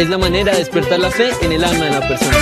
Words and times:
es 0.00 0.08
la 0.08 0.16
manera 0.16 0.52
de 0.52 0.58
despertar 0.58 0.98
la 0.98 1.10
fe 1.10 1.30
en 1.42 1.52
el 1.52 1.62
alma 1.62 1.84
de 1.84 1.90
la 1.90 2.00
persona. 2.00 2.36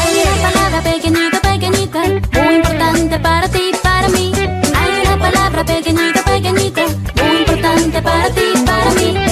Hay 0.00 0.22
una 0.24 0.50
palabra 0.50 0.82
pequeñita, 0.82 1.40
pequeñita, 1.40 2.00
muy 2.42 2.54
importante 2.56 3.18
para 3.20 3.48
ti, 3.48 3.70
para 3.82 4.08
mí. 4.08 4.32
Hay 4.74 5.06
una 5.06 5.16
palabra 5.16 5.64
pequeñita, 5.64 6.24
pequeñita, 6.24 6.82
muy 7.22 7.36
importante 7.38 8.02
para 8.02 8.30
ti, 8.30 8.46
para 8.66 8.90
mí. 8.90 9.31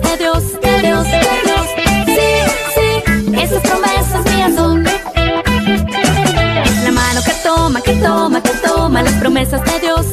De 0.00 0.16
Dios, 0.16 0.60
de 0.60 0.80
Dios, 0.80 1.04
de 1.04 1.20
Dios. 1.20 1.66
Sí, 2.06 2.30
sí, 2.74 3.36
esas 3.36 3.62
promesas 3.62 4.24
mías 4.34 4.54
son. 4.54 4.84
La 6.84 6.90
mano 6.92 7.20
que 7.24 7.32
toma, 7.42 7.80
que 7.80 7.92
toma, 7.94 8.42
que 8.42 8.50
toma 8.66 9.02
las 9.02 9.12
promesas 9.14 9.64
de 9.64 9.80
Dios, 9.80 10.06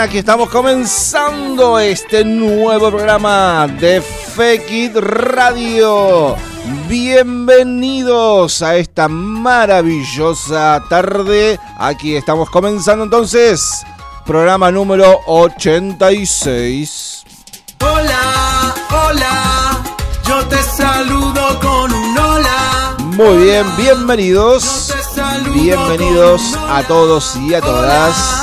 aquí 0.00 0.18
estamos 0.18 0.48
comenzando 0.48 1.78
este 1.78 2.24
nuevo 2.24 2.88
programa 2.88 3.66
de 3.66 4.00
Fekit 4.00 4.96
Radio. 4.96 6.36
Bienvenidos 6.88 8.62
a 8.62 8.76
esta 8.76 9.08
maravillosa 9.08 10.82
tarde. 10.88 11.60
Aquí 11.76 12.16
estamos 12.16 12.48
comenzando 12.48 13.04
entonces 13.04 13.82
programa 14.24 14.70
número 14.70 15.20
86. 15.26 17.24
Hola, 17.80 18.74
hola, 18.90 19.82
yo 20.26 20.46
te 20.46 20.62
saludo 20.62 21.60
con 21.60 21.92
un 21.92 22.18
hola. 22.18 22.96
Muy 23.04 23.44
bien, 23.44 23.66
bienvenidos. 23.76 24.94
Bienvenidos 25.52 26.56
a 26.70 26.82
todos 26.84 27.36
y 27.36 27.52
a 27.52 27.60
todas. 27.60 28.39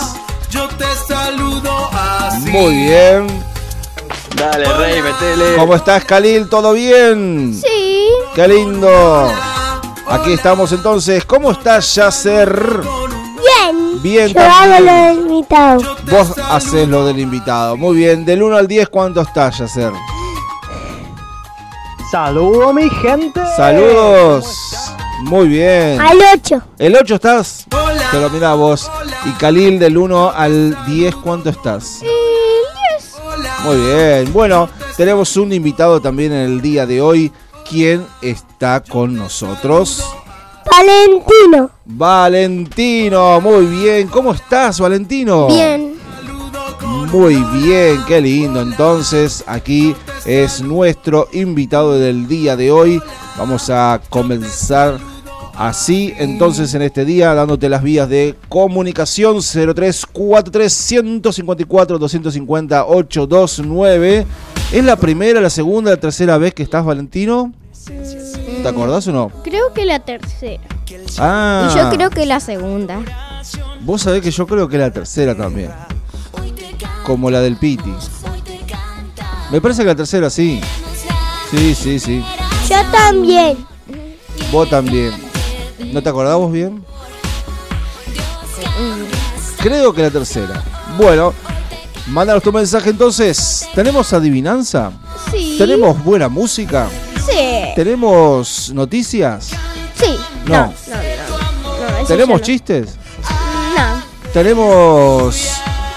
Muy 2.51 2.73
bien. 2.75 3.27
Dale, 4.35 4.65
rey, 4.73 5.01
metele. 5.01 5.55
¿Cómo 5.57 5.75
estás, 5.75 6.03
Khalil? 6.05 6.47
¿Todo 6.49 6.73
bien? 6.73 7.53
Sí. 7.53 8.07
Qué 8.35 8.47
lindo. 8.47 9.31
Aquí 10.07 10.33
estamos 10.33 10.71
entonces. 10.71 11.25
¿Cómo 11.25 11.51
estás, 11.51 11.95
Yasser? 11.95 12.49
Bien. 12.53 14.01
Bien, 14.01 14.27
Yo 14.33 14.39
hago 14.41 14.51
también. 14.73 14.85
lo 14.85 14.93
del 14.93 15.17
invitado. 15.31 15.81
Vos 16.09 16.33
haces 16.49 16.87
lo 16.87 17.05
del 17.05 17.19
invitado. 17.19 17.75
Muy 17.77 17.97
bien. 17.97 18.25
Del 18.25 18.43
1 18.43 18.55
al 18.57 18.67
10, 18.67 18.89
¿cuánto 18.89 19.21
estás, 19.21 19.57
Yasser? 19.57 19.91
Saludo 22.11 22.71
mi 22.73 22.89
gente. 22.89 23.41
Saludos. 23.57 24.45
Muy 25.23 25.47
bien. 25.47 25.99
Al 25.99 26.17
8. 26.35 26.61
¿El 26.77 26.95
8 26.95 27.15
estás? 27.15 27.65
Te 28.11 28.21
lo 28.21 28.29
mira 28.29 28.53
vos. 28.53 28.89
Y 29.25 29.31
Khalil, 29.31 29.79
del 29.79 29.97
1 29.97 30.31
al 30.33 30.85
10, 30.85 31.15
¿cuánto 31.15 31.49
estás? 31.49 31.99
Muy 33.63 33.77
bien. 33.77 34.31
Bueno, 34.33 34.69
tenemos 34.95 35.35
un 35.37 35.51
invitado 35.53 35.99
también 35.99 36.31
en 36.31 36.39
el 36.39 36.61
día 36.61 36.85
de 36.85 37.01
hoy. 37.01 37.31
¿Quién 37.69 38.05
está 38.21 38.81
con 38.81 39.15
nosotros? 39.15 40.03
Valentino. 40.69 41.69
Valentino, 41.85 43.41
muy 43.41 43.65
bien. 43.65 44.07
¿Cómo 44.07 44.33
estás, 44.33 44.79
Valentino? 44.79 45.47
Bien. 45.47 45.97
Muy 47.11 47.35
bien, 47.53 48.03
qué 48.07 48.21
lindo. 48.21 48.61
Entonces, 48.61 49.43
aquí 49.47 49.95
es 50.25 50.61
nuestro 50.61 51.29
invitado 51.31 51.97
del 51.97 52.27
día 52.27 52.55
de 52.55 52.71
hoy. 52.71 53.01
Vamos 53.37 53.69
a 53.69 54.01
comenzar 54.09 54.99
así, 55.57 56.13
entonces, 56.17 56.73
en 56.73 56.81
este 56.81 57.03
día, 57.05 57.33
dándote 57.33 57.69
las 57.69 57.83
vías 57.83 58.07
de 58.07 58.35
comunicación 58.49 59.41
0343 59.41 60.73
154 60.73 61.99
250 61.99 62.85
829. 62.85 64.25
¿Es 64.71 64.83
la 64.83 64.95
primera, 64.95 65.41
la 65.41 65.49
segunda, 65.49 65.91
la 65.91 65.97
tercera 65.97 66.37
vez 66.37 66.53
que 66.53 66.63
estás, 66.63 66.85
Valentino? 66.85 67.53
¿Te 67.85 68.67
acordás 68.67 69.07
o 69.07 69.11
no? 69.13 69.31
Creo 69.43 69.73
que 69.73 69.85
la 69.85 69.99
tercera. 69.99 70.61
Ah, 71.19 71.69
Y 71.71 71.77
yo 71.77 71.89
creo 71.89 72.09
que 72.09 72.25
la 72.25 72.39
segunda. 72.39 72.99
Vos 73.81 74.01
sabés 74.01 74.21
que 74.21 74.31
yo 74.31 74.45
creo 74.45 74.67
que 74.67 74.77
la 74.77 74.91
tercera 74.91 75.35
también. 75.35 75.71
Como 77.05 77.31
la 77.31 77.39
del 77.39 77.55
Piti. 77.55 77.93
Me 79.51 79.61
parece 79.61 79.83
que 79.83 79.87
la 79.87 79.95
tercera 79.95 80.29
sí. 80.29 80.59
Sí, 81.49 81.73
sí, 81.75 81.99
sí. 81.99 82.23
Yo 82.69 82.75
también. 82.91 83.57
Vos 84.51 84.69
también. 84.69 85.26
¿No 85.79 86.01
te 86.01 86.09
acordás 86.09 86.35
vos 86.37 86.51
bien? 86.51 86.83
Creo 89.59 89.93
que 89.93 90.01
la 90.03 90.11
tercera. 90.11 90.63
Bueno, 90.97 91.33
mándanos 92.07 92.43
tu 92.43 92.51
mensaje 92.51 92.89
entonces. 92.89 93.67
¿Tenemos 93.75 94.13
adivinanza? 94.13 94.91
Sí. 95.31 95.55
¿Tenemos 95.57 96.03
buena 96.03 96.29
música? 96.29 96.87
Sí. 97.25 97.71
¿Tenemos 97.75 98.71
noticias? 98.73 99.49
Sí. 99.95 100.17
No. 100.45 100.53
No, 100.57 100.67
no, 100.67 101.99
no. 102.01 102.05
¿Tenemos 102.07 102.41
chistes? 102.41 102.95
no. 103.75 103.95
No. 103.95 104.03
¿Tenemos 104.33 105.35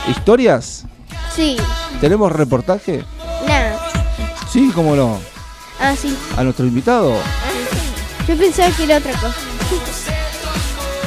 historias? 0.09 0.85
Sí. 1.35 1.57
¿Tenemos 2.01 2.33
reportaje? 2.33 3.05
No. 3.47 3.79
Sí, 4.51 4.71
cómo 4.75 4.97
no. 4.97 5.19
Ah, 5.79 5.95
sí. 5.97 6.17
A 6.37 6.43
nuestro 6.43 6.67
invitado. 6.67 7.15
Yo 8.29 8.37
pensaba 8.37 8.75
que 8.77 8.85
era 8.85 8.99
otra 8.99 9.13
cosa. 9.13 9.37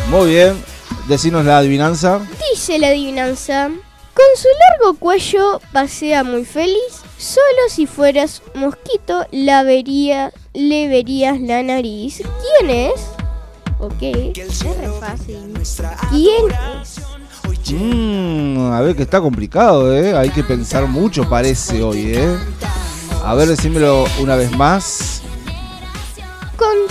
Muy 0.10 0.32
bien. 0.32 0.64
Decinos 1.08 1.46
la 1.46 1.58
adivinanza. 1.58 2.20
Dice 2.52 2.80
la 2.80 2.88
adivinanza. 2.88 3.68
Con 3.68 4.26
su 4.36 4.48
largo 4.70 5.00
cuello 5.00 5.60
pasea 5.72 6.24
muy 6.24 6.46
feliz. 6.46 7.02
Solo 7.18 7.70
si 7.70 7.88
fueras 7.88 8.42
mosquito 8.54 9.26
la 9.32 9.64
vería, 9.64 10.32
le 10.54 10.88
verías 10.88 11.40
la 11.42 11.64
nariz. 11.64 12.18
¿Quién 12.18 12.70
es? 12.70 12.94
Ok, 13.80 14.02
es 14.02 14.60
re 14.64 14.90
fácil. 15.00 15.54
¿Quién 16.10 16.52
es? 16.82 17.00
Mm, 17.72 18.72
a 18.72 18.82
ver 18.82 18.96
que 18.96 19.04
está 19.04 19.20
complicado, 19.20 19.94
¿eh? 19.96 20.16
Hay 20.16 20.30
que 20.30 20.44
pensar 20.44 20.86
mucho, 20.88 21.28
parece 21.28 21.82
hoy, 21.82 22.14
¿eh? 22.16 22.38
A 23.24 23.34
ver, 23.36 23.48
decímelo 23.48 24.06
una 24.20 24.36
vez 24.36 24.52
más. 24.52 25.23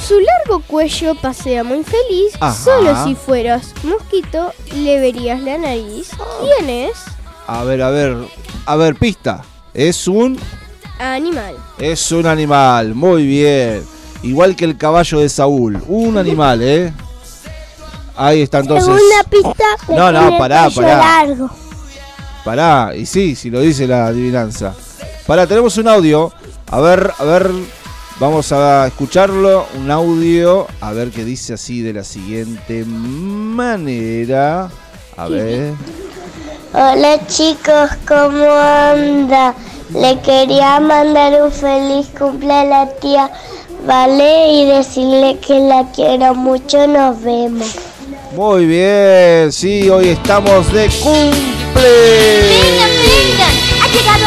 Su 0.06 0.18
largo 0.20 0.62
cuello 0.66 1.14
pasea 1.14 1.62
muy 1.62 1.84
feliz. 1.84 2.34
Ajá. 2.40 2.52
Solo 2.54 3.04
si 3.04 3.14
fueras 3.14 3.72
mosquito 3.84 4.52
le 4.74 5.00
verías 5.00 5.40
la 5.40 5.58
nariz. 5.58 6.10
¿Quién 6.40 6.68
es? 6.68 6.92
A 7.46 7.62
ver, 7.64 7.82
a 7.82 7.90
ver. 7.90 8.16
A 8.66 8.76
ver, 8.76 8.96
pista. 8.96 9.42
Es 9.74 10.08
un. 10.08 10.38
Animal. 10.98 11.56
Es 11.78 12.10
un 12.12 12.26
animal. 12.26 12.94
Muy 12.94 13.26
bien. 13.26 13.84
Igual 14.22 14.56
que 14.56 14.64
el 14.64 14.76
caballo 14.76 15.20
de 15.20 15.28
Saúl. 15.28 15.82
Un 15.86 16.18
animal, 16.18 16.62
¿eh? 16.62 16.92
Ahí 18.16 18.42
está 18.42 18.58
entonces. 18.58 18.84
Segunda 18.84 19.24
pista. 19.30 19.64
No, 19.88 20.12
no, 20.12 20.38
pará, 20.38 20.68
pará. 20.70 20.98
largo. 20.98 21.50
Pará, 22.44 22.92
y 22.96 23.06
sí, 23.06 23.36
si 23.36 23.50
lo 23.50 23.60
dice 23.60 23.86
la 23.86 24.06
adivinanza. 24.06 24.74
Pará, 25.26 25.46
tenemos 25.46 25.76
un 25.76 25.88
audio. 25.88 26.32
A 26.70 26.80
ver, 26.80 27.12
a 27.18 27.24
ver. 27.24 27.50
Vamos 28.22 28.52
a 28.52 28.86
escucharlo. 28.86 29.66
Un 29.74 29.90
audio. 29.90 30.68
A 30.80 30.92
ver 30.92 31.10
qué 31.10 31.24
dice 31.24 31.54
así 31.54 31.82
de 31.82 31.92
la 31.92 32.04
siguiente 32.04 32.84
manera. 32.84 34.70
A 35.16 35.26
ver. 35.26 35.74
Hola 36.72 37.26
chicos, 37.26 37.90
¿cómo 38.06 38.44
anda? 38.44 39.56
Le 39.92 40.20
quería 40.20 40.78
mandar 40.78 41.42
un 41.42 41.50
feliz 41.50 42.06
cumple 42.16 42.52
a 42.52 42.64
la 42.64 42.94
tía 43.00 43.28
Vale 43.84 44.52
y 44.52 44.66
decirle 44.66 45.38
que 45.44 45.58
la 45.58 45.90
quiero 45.92 46.36
mucho. 46.36 46.86
Nos 46.86 47.20
vemos. 47.24 47.74
Muy 48.36 48.66
bien, 48.66 49.50
sí, 49.50 49.90
hoy 49.90 50.10
estamos 50.10 50.72
de 50.72 50.88
cumple. 51.02 51.32
Vengan, 51.74 52.90
vengan, 53.02 53.54
ha 53.82 53.88
llegado 53.88 54.21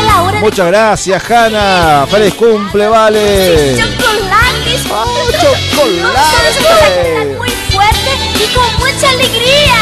Muchas 0.45 0.67
gracias, 0.67 1.31
Hanna. 1.31 2.05
Feliz 2.07 2.35
cumple, 2.35 2.87
vale. 2.87 3.75
chocolates. 3.77 4.85
¡Oh, 4.91 5.23
Ustedes 5.25 6.03
van 6.03 6.15
a 6.15 6.21
chocolate! 6.21 6.93
celebrar 6.93 7.37
muy 7.39 7.49
fuerte 7.49 8.11
y 8.35 8.53
con 8.53 8.73
mucha 8.77 9.09
alegría. 9.09 9.75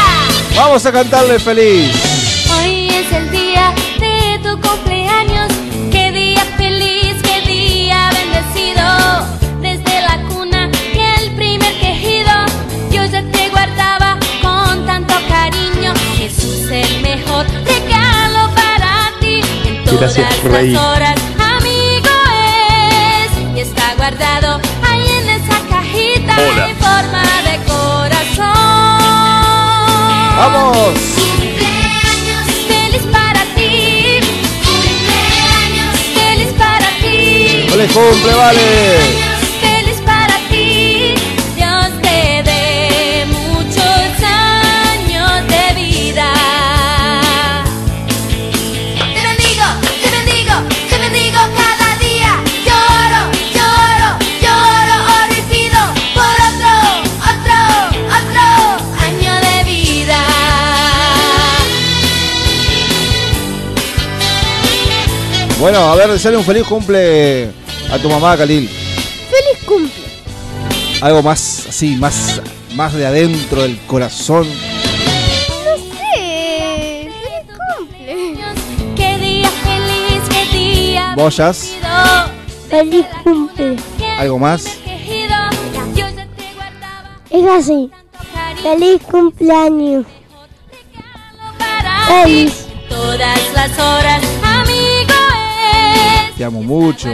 Vamos 0.56 0.86
a 0.86 0.90
cantarle 0.90 1.38
feliz. 1.38 2.13
Horas, 20.76 21.20
amigo 21.38 22.14
es. 22.42 23.56
Y 23.56 23.60
está 23.60 23.94
guardado 23.96 24.60
ahí 24.82 25.06
en 25.08 25.28
esa 25.28 25.56
cajita 25.70 26.34
en 26.68 26.76
forma 26.76 27.22
de 27.44 27.56
corazón. 27.64 28.44
Vamos. 30.36 30.98
Cumpleaños 31.14 32.46
feliz 32.66 33.02
para 33.12 33.44
ti. 33.54 34.18
Cumpleaños 34.66 35.96
feliz 36.12 36.52
para 36.58 36.88
ti. 37.00 37.66
Feliz 37.68 37.92
cumple, 37.92 38.34
vale. 38.34 39.33
Bueno, 65.64 65.78
a 65.78 65.96
ver, 65.96 66.10
deseale 66.10 66.36
un 66.36 66.44
feliz 66.44 66.64
cumple 66.64 67.50
a 67.90 67.96
tu 67.96 68.10
mamá, 68.10 68.36
Khalil. 68.36 68.68
¡Feliz 68.68 69.64
cumple! 69.64 70.04
Algo 71.00 71.22
más 71.22 71.64
así, 71.66 71.96
más, 71.96 72.42
más 72.74 72.92
de 72.92 73.06
adentro 73.06 73.62
del 73.62 73.78
corazón. 73.86 74.46
No 74.46 75.76
sé. 75.78 77.08
¡Feliz 77.08 77.46
cumple! 77.78 78.46
Qué 78.94 79.18
día 79.18 79.48
feliz, 79.48 80.22
qué 80.28 80.58
día 80.58 81.14
Boyas. 81.16 81.76
Feliz 82.68 83.06
cumple. 83.22 83.76
algo 84.18 84.38
más. 84.38 84.66
Es 87.30 87.48
así. 87.48 87.90
Feliz 88.62 89.00
cumpleaños. 89.10 90.04
Feliz. 92.06 92.66
Todas 92.90 93.52
las 93.54 93.78
horas. 93.78 94.33
Te 96.44 96.48
amo 96.48 96.62
mucho. 96.62 97.08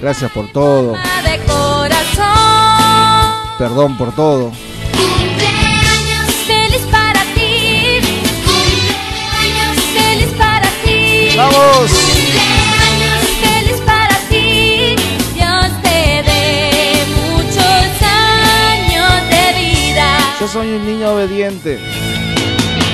Gracias 0.00 0.30
por 0.32 0.50
todo. 0.52 0.96
Perdón 3.58 3.98
por 3.98 4.14
todo. 4.14 4.50
Cumpleaños 4.96 6.30
feliz 6.46 6.80
para 6.90 7.20
ti. 7.34 8.00
Cumpleaños 8.46 9.76
feliz 9.92 10.32
para 10.38 10.66
ti. 10.82 11.36
¡Vamos! 11.36 11.90
Feliz 13.42 13.80
para 13.84 14.16
ti. 14.30 14.96
Dios 15.34 15.66
te 15.82 16.22
dé 16.22 17.04
muchos 17.34 18.02
años 18.02 19.12
de 19.28 19.44
vida. 19.60 20.08
Yo 20.40 20.48
soy 20.48 20.68
un 20.68 20.86
niño 20.86 21.10
obediente. 21.10 21.78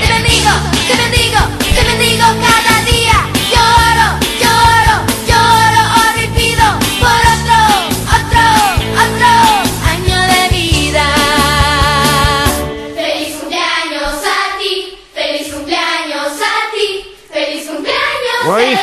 Te 0.01 0.09
bendigo, 0.13 0.51
te 0.89 0.97
bendigo, 0.97 1.39
te 1.77 1.85
bendigo 1.85 2.25
cada 2.43 2.85
día. 2.91 3.19
Lloro, 3.53 4.19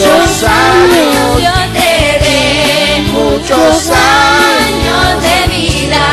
muchos 0.00 0.44
años. 0.44 1.36
Dios 1.36 1.52
te 1.74 2.18
dé 2.24 3.02
muchos 3.12 3.90
años 3.90 5.22
de 5.22 5.36
vida. 5.54 6.04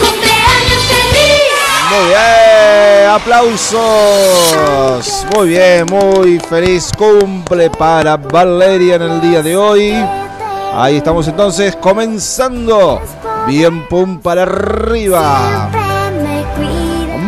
Cumpleaños 0.00 0.82
feliz. 0.88 1.52
Muy 1.90 2.04
bien, 2.06 3.10
aplausos. 3.10 5.04
Muy 5.34 5.46
bien, 5.48 5.86
muy 5.86 6.40
feliz 6.40 6.90
cumple 6.96 7.70
para 7.70 8.16
Valeria 8.16 8.94
en 8.96 9.02
el 9.02 9.20
día 9.20 9.42
de 9.42 9.56
hoy. 9.56 9.94
Ahí 10.74 10.96
estamos 10.96 11.28
entonces 11.28 11.76
comenzando. 11.76 13.02
Bien, 13.46 13.86
pum 13.88 14.18
para 14.20 14.42
arriba. 14.42 15.89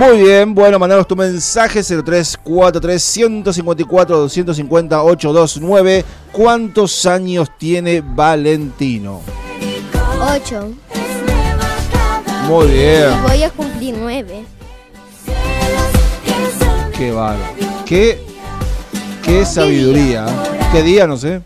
Muy 0.03 0.21
bien, 0.21 0.53
bueno, 0.53 0.81
mandanos 0.81 1.07
tu 1.07 1.15
mensaje 1.15 1.81
0343 1.81 3.01
154 3.01 4.19
250 4.19 5.01
829. 5.01 6.05
¿Cuántos 6.33 7.07
años 7.07 7.49
tiene 7.57 8.01
Valentino? 8.01 9.21
Ocho. 10.21 10.73
Muy 12.49 12.67
bien, 12.67 13.13
Y 13.13 13.29
voy 13.29 13.43
a 13.45 13.51
cumplir 13.51 13.95
nueve. 13.97 14.45
qué 16.99 17.13
bárbaro. 17.13 17.55
Qué, 17.87 18.21
qué 19.23 19.47
sabiduría. 19.47 20.27
¿Qué 20.73 20.83
día? 20.83 21.07
No 21.07 21.17
sé. 21.17 21.43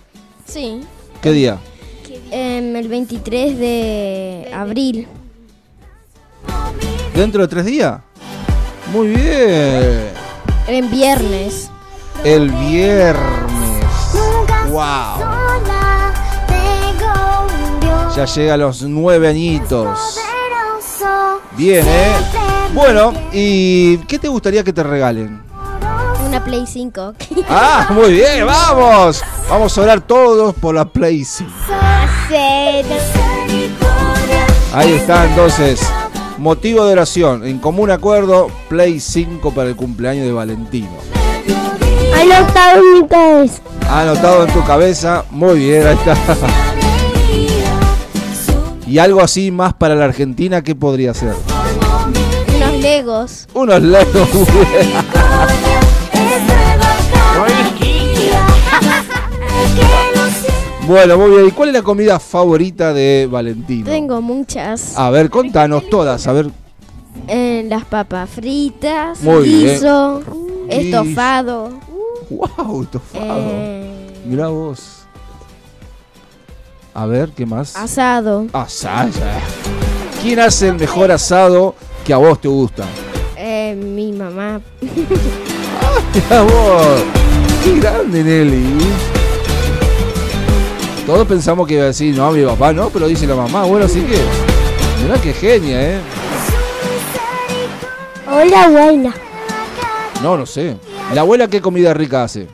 Sí. 0.47 0.81
¿Qué 1.21 1.31
día? 1.33 1.59
Em, 2.31 2.75
el 2.75 2.89
23 2.89 3.59
de 3.59 4.51
abril. 4.55 5.07
¿Dentro 7.15 7.43
de 7.43 7.49
tres 7.49 7.67
días? 7.67 8.01
Muy 8.93 9.09
bien. 9.09 10.13
En 10.69 10.91
viernes. 10.91 11.71
El 12.25 12.51
viernes. 12.51 13.85
¡Wow! 14.71 15.25
Ya 18.15 18.25
llega 18.25 18.55
a 18.55 18.57
los 18.57 18.83
nueve 18.83 19.29
añitos. 19.29 20.19
Bien, 21.57 21.87
¿eh? 21.87 22.13
Bueno, 22.73 23.13
¿y 23.33 23.99
qué 23.99 24.19
te 24.19 24.29
gustaría 24.29 24.63
que 24.65 24.73
te 24.73 24.83
regalen? 24.83 25.43
Una 26.27 26.43
Play 26.43 26.67
5. 26.67 27.15
Ah, 27.49 27.89
muy 27.91 28.13
bien, 28.13 28.47
vamos. 28.47 29.23
Vamos 29.49 29.77
a 29.77 29.83
orar 29.83 30.01
todos 30.01 30.55
por 30.55 30.75
la 30.75 30.85
Play 30.85 31.25
5. 31.25 31.53
Ahí 34.73 34.93
está 34.95 35.25
entonces. 35.27 35.81
Motivo 36.39 36.85
de 36.85 36.93
oración. 36.93 37.47
En 37.47 37.59
común 37.59 37.91
acuerdo, 37.91 38.49
Play 38.69 39.01
5 39.01 39.53
para 39.53 39.71
el 39.71 39.77
cumpleaños 39.77 40.27
de 40.27 40.33
Valentino. 40.33 40.91
Anotado 42.15 42.79
en 42.79 42.95
mi 42.95 43.09
cabeza. 43.09 43.63
Anotado 43.89 44.45
en 44.45 44.53
tu 44.53 44.65
cabeza. 44.65 45.25
Muy 45.31 45.61
bien, 45.61 45.87
ahí 45.87 45.97
está. 45.97 46.17
Y 48.87 48.99
algo 48.99 49.21
así 49.21 49.51
más 49.51 49.75
para 49.75 49.95
la 49.95 50.05
Argentina, 50.05 50.63
¿qué 50.63 50.75
podría 50.75 51.13
ser? 51.13 51.35
Unos 52.55 52.73
Legos. 52.81 53.49
Unos 53.53 53.83
legos. 53.83 54.29
Bueno, 60.87 61.17
muy 61.19 61.31
bien. 61.31 61.47
¿Y 61.49 61.51
cuál 61.51 61.69
es 61.71 61.75
la 61.75 61.83
comida 61.83 62.19
favorita 62.21 62.93
de 62.93 63.29
Valentino? 63.31 63.87
Tengo 63.87 64.21
muchas. 64.23 64.97
A 64.97 65.11
ver, 65.11 65.31
contanos 65.31 65.89
todas. 65.91 66.27
A 66.27 66.33
ver, 66.33 66.51
Eh, 67.29 67.65
las 67.69 67.85
papas 67.87 68.29
fritas, 68.31 69.21
Muy 69.23 69.49
bien. 69.49 69.61
guiso, 69.75 70.21
Guiso. 70.21 70.67
estofado. 70.69 71.71
wow, 72.31 72.83
estofado. 72.83 73.35
eh, 73.41 74.13
Mirá 74.27 74.49
vos. 74.49 74.99
A 76.95 77.07
ver, 77.07 77.31
¿qué 77.31 77.45
más? 77.47 77.75
asado. 77.77 78.47
Asado. 78.53 79.11
¿Quién 80.23 80.41
hace 80.41 80.69
el 80.69 80.77
mejor 80.77 81.11
asado 81.11 81.75
que 82.05 82.13
a 82.13 82.17
vos 82.19 82.41
te 82.41 82.49
gusta? 82.49 82.85
eh, 83.37 83.75
mi 83.75 84.13
mamá. 84.13 84.61
Mirá 86.15 86.43
vos. 86.43 87.03
Qué 87.65 87.81
grande, 87.81 88.23
Nelly. 88.23 89.16
Todos 91.07 91.27
pensamos 91.29 91.67
que 91.69 91.75
iba 91.75 91.85
a 91.85 91.87
decir, 91.87 92.17
no, 92.17 92.33
mi 92.33 92.45
papá 92.45 92.73
no, 92.73 92.91
pero 92.91 93.07
dice 93.07 93.27
la 93.27 93.37
mamá. 93.37 93.65
Bueno, 93.65 93.87
así 93.87 94.01
que. 94.03 94.19
Mirá 95.03 95.21
qué 95.21 95.33
genia, 95.33 95.81
¿eh? 95.97 96.01
Hola, 98.29 98.65
abuela. 98.65 99.15
No, 100.23 100.37
no 100.37 100.47
sé. 100.47 100.77
¿La 101.15 101.21
abuela 101.21 101.47
qué 101.49 101.61
comida 101.61 101.95
rica 101.95 102.25
hace? 102.25 102.49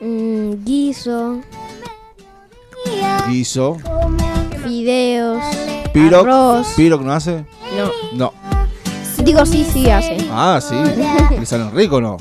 Mm, 0.00 0.64
guiso, 0.64 1.40
Guiso. 3.28 3.76
fideos, 4.64 5.42
Piroc. 5.92 6.26
arroz. 6.26 6.66
¿Piroc 6.76 7.02
no 7.02 7.12
hace? 7.12 7.44
No. 7.76 7.90
No. 8.14 8.32
Digo 9.22 9.44
sí, 9.44 9.66
sí 9.70 9.90
hace. 9.90 10.16
Ah, 10.30 10.60
sí. 10.62 10.74
¿Le 11.38 11.44
salen 11.46 11.74
rico 11.74 11.96
o 11.96 12.00
no? 12.00 12.16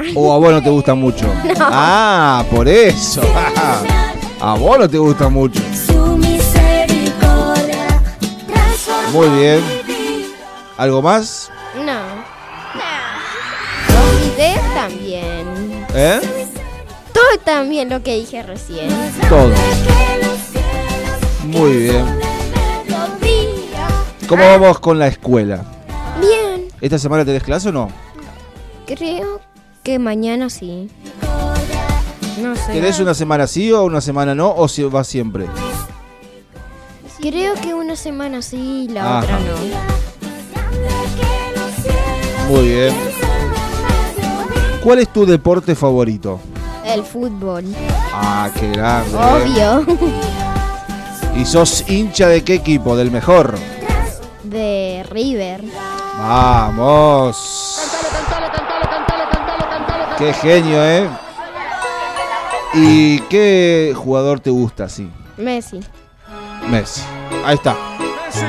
¿O 0.14 0.32
a 0.32 0.38
vos 0.38 0.52
no 0.52 0.62
te 0.62 0.70
gusta 0.70 0.94
mucho? 0.94 1.26
Ah, 1.58 2.44
por 2.50 2.68
eso. 2.68 3.22
A 4.40 4.54
vos 4.54 4.78
no 4.78 4.88
te 4.88 4.96
gusta 4.96 5.28
mucho. 5.28 5.60
Muy 9.12 9.28
bien. 9.38 9.60
¿Algo 10.78 11.02
más? 11.02 11.50
No. 11.84 12.20
También. 14.74 15.86
¿Eh? 15.94 16.20
Todo 17.12 17.38
también 17.44 17.90
lo 17.90 18.02
que 18.02 18.14
dije 18.16 18.42
recién. 18.42 18.88
Todo. 19.28 19.52
Muy 21.44 21.76
bien. 21.76 22.06
¿Cómo 24.26 24.42
vamos 24.42 24.78
con 24.78 24.98
la 24.98 25.08
escuela? 25.08 25.64
Bien. 26.18 26.68
¿Esta 26.80 26.98
semana 26.98 27.26
tenés 27.26 27.42
clase 27.42 27.68
o 27.68 27.72
no? 27.72 27.90
Creo 28.86 29.40
que 29.82 29.98
mañana 29.98 30.50
sí. 30.50 30.88
No 32.40 32.54
sé. 32.56 32.72
¿Querés 32.72 33.00
una 33.00 33.14
semana 33.14 33.46
sí 33.46 33.72
o 33.72 33.82
una 33.84 34.00
semana 34.00 34.34
no? 34.34 34.52
¿O 34.54 34.68
si 34.68 34.82
va 34.84 35.04
siempre? 35.04 35.46
Creo 37.20 37.54
que 37.54 37.74
una 37.74 37.96
semana 37.96 38.40
sí 38.40 38.86
y 38.88 38.88
la 38.88 39.18
Ajá. 39.18 39.36
otra 39.36 39.38
no. 39.40 39.56
Muy 42.48 42.68
bien. 42.68 42.94
¿Cuál 44.82 45.00
es 45.00 45.12
tu 45.12 45.26
deporte 45.26 45.74
favorito? 45.74 46.40
El 46.84 47.04
fútbol. 47.04 47.64
Ah, 48.12 48.50
qué 48.58 48.70
grande. 48.70 49.16
¿eh? 49.16 49.20
Obvio. 49.20 49.84
¿Y 51.36 51.44
sos 51.44 51.84
hincha 51.88 52.28
de 52.28 52.42
qué 52.42 52.54
equipo? 52.54 52.96
¿Del 52.96 53.10
mejor? 53.10 53.54
De 54.42 55.04
River. 55.10 55.62
Vamos. 56.18 57.89
Qué 60.20 60.34
genio, 60.34 60.84
¿eh? 60.84 61.08
¿Y 62.74 63.20
qué 63.20 63.94
jugador 63.96 64.38
te 64.38 64.50
gusta 64.50 64.84
así? 64.84 65.10
Messi. 65.38 65.80
Messi. 66.68 67.00
Ahí 67.42 67.54
está. 67.54 67.74
Messi. 68.26 68.44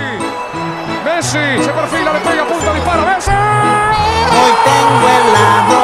Messi. 1.06 1.64
Se 1.64 1.72
perfila, 1.72 2.12
le 2.12 2.20
pega 2.20 2.46
punta, 2.46 2.74
dispara. 2.74 3.16
Messi. 3.16 3.32
Hoy 3.32 4.52
tengo 4.66 5.08
helado 5.16 5.82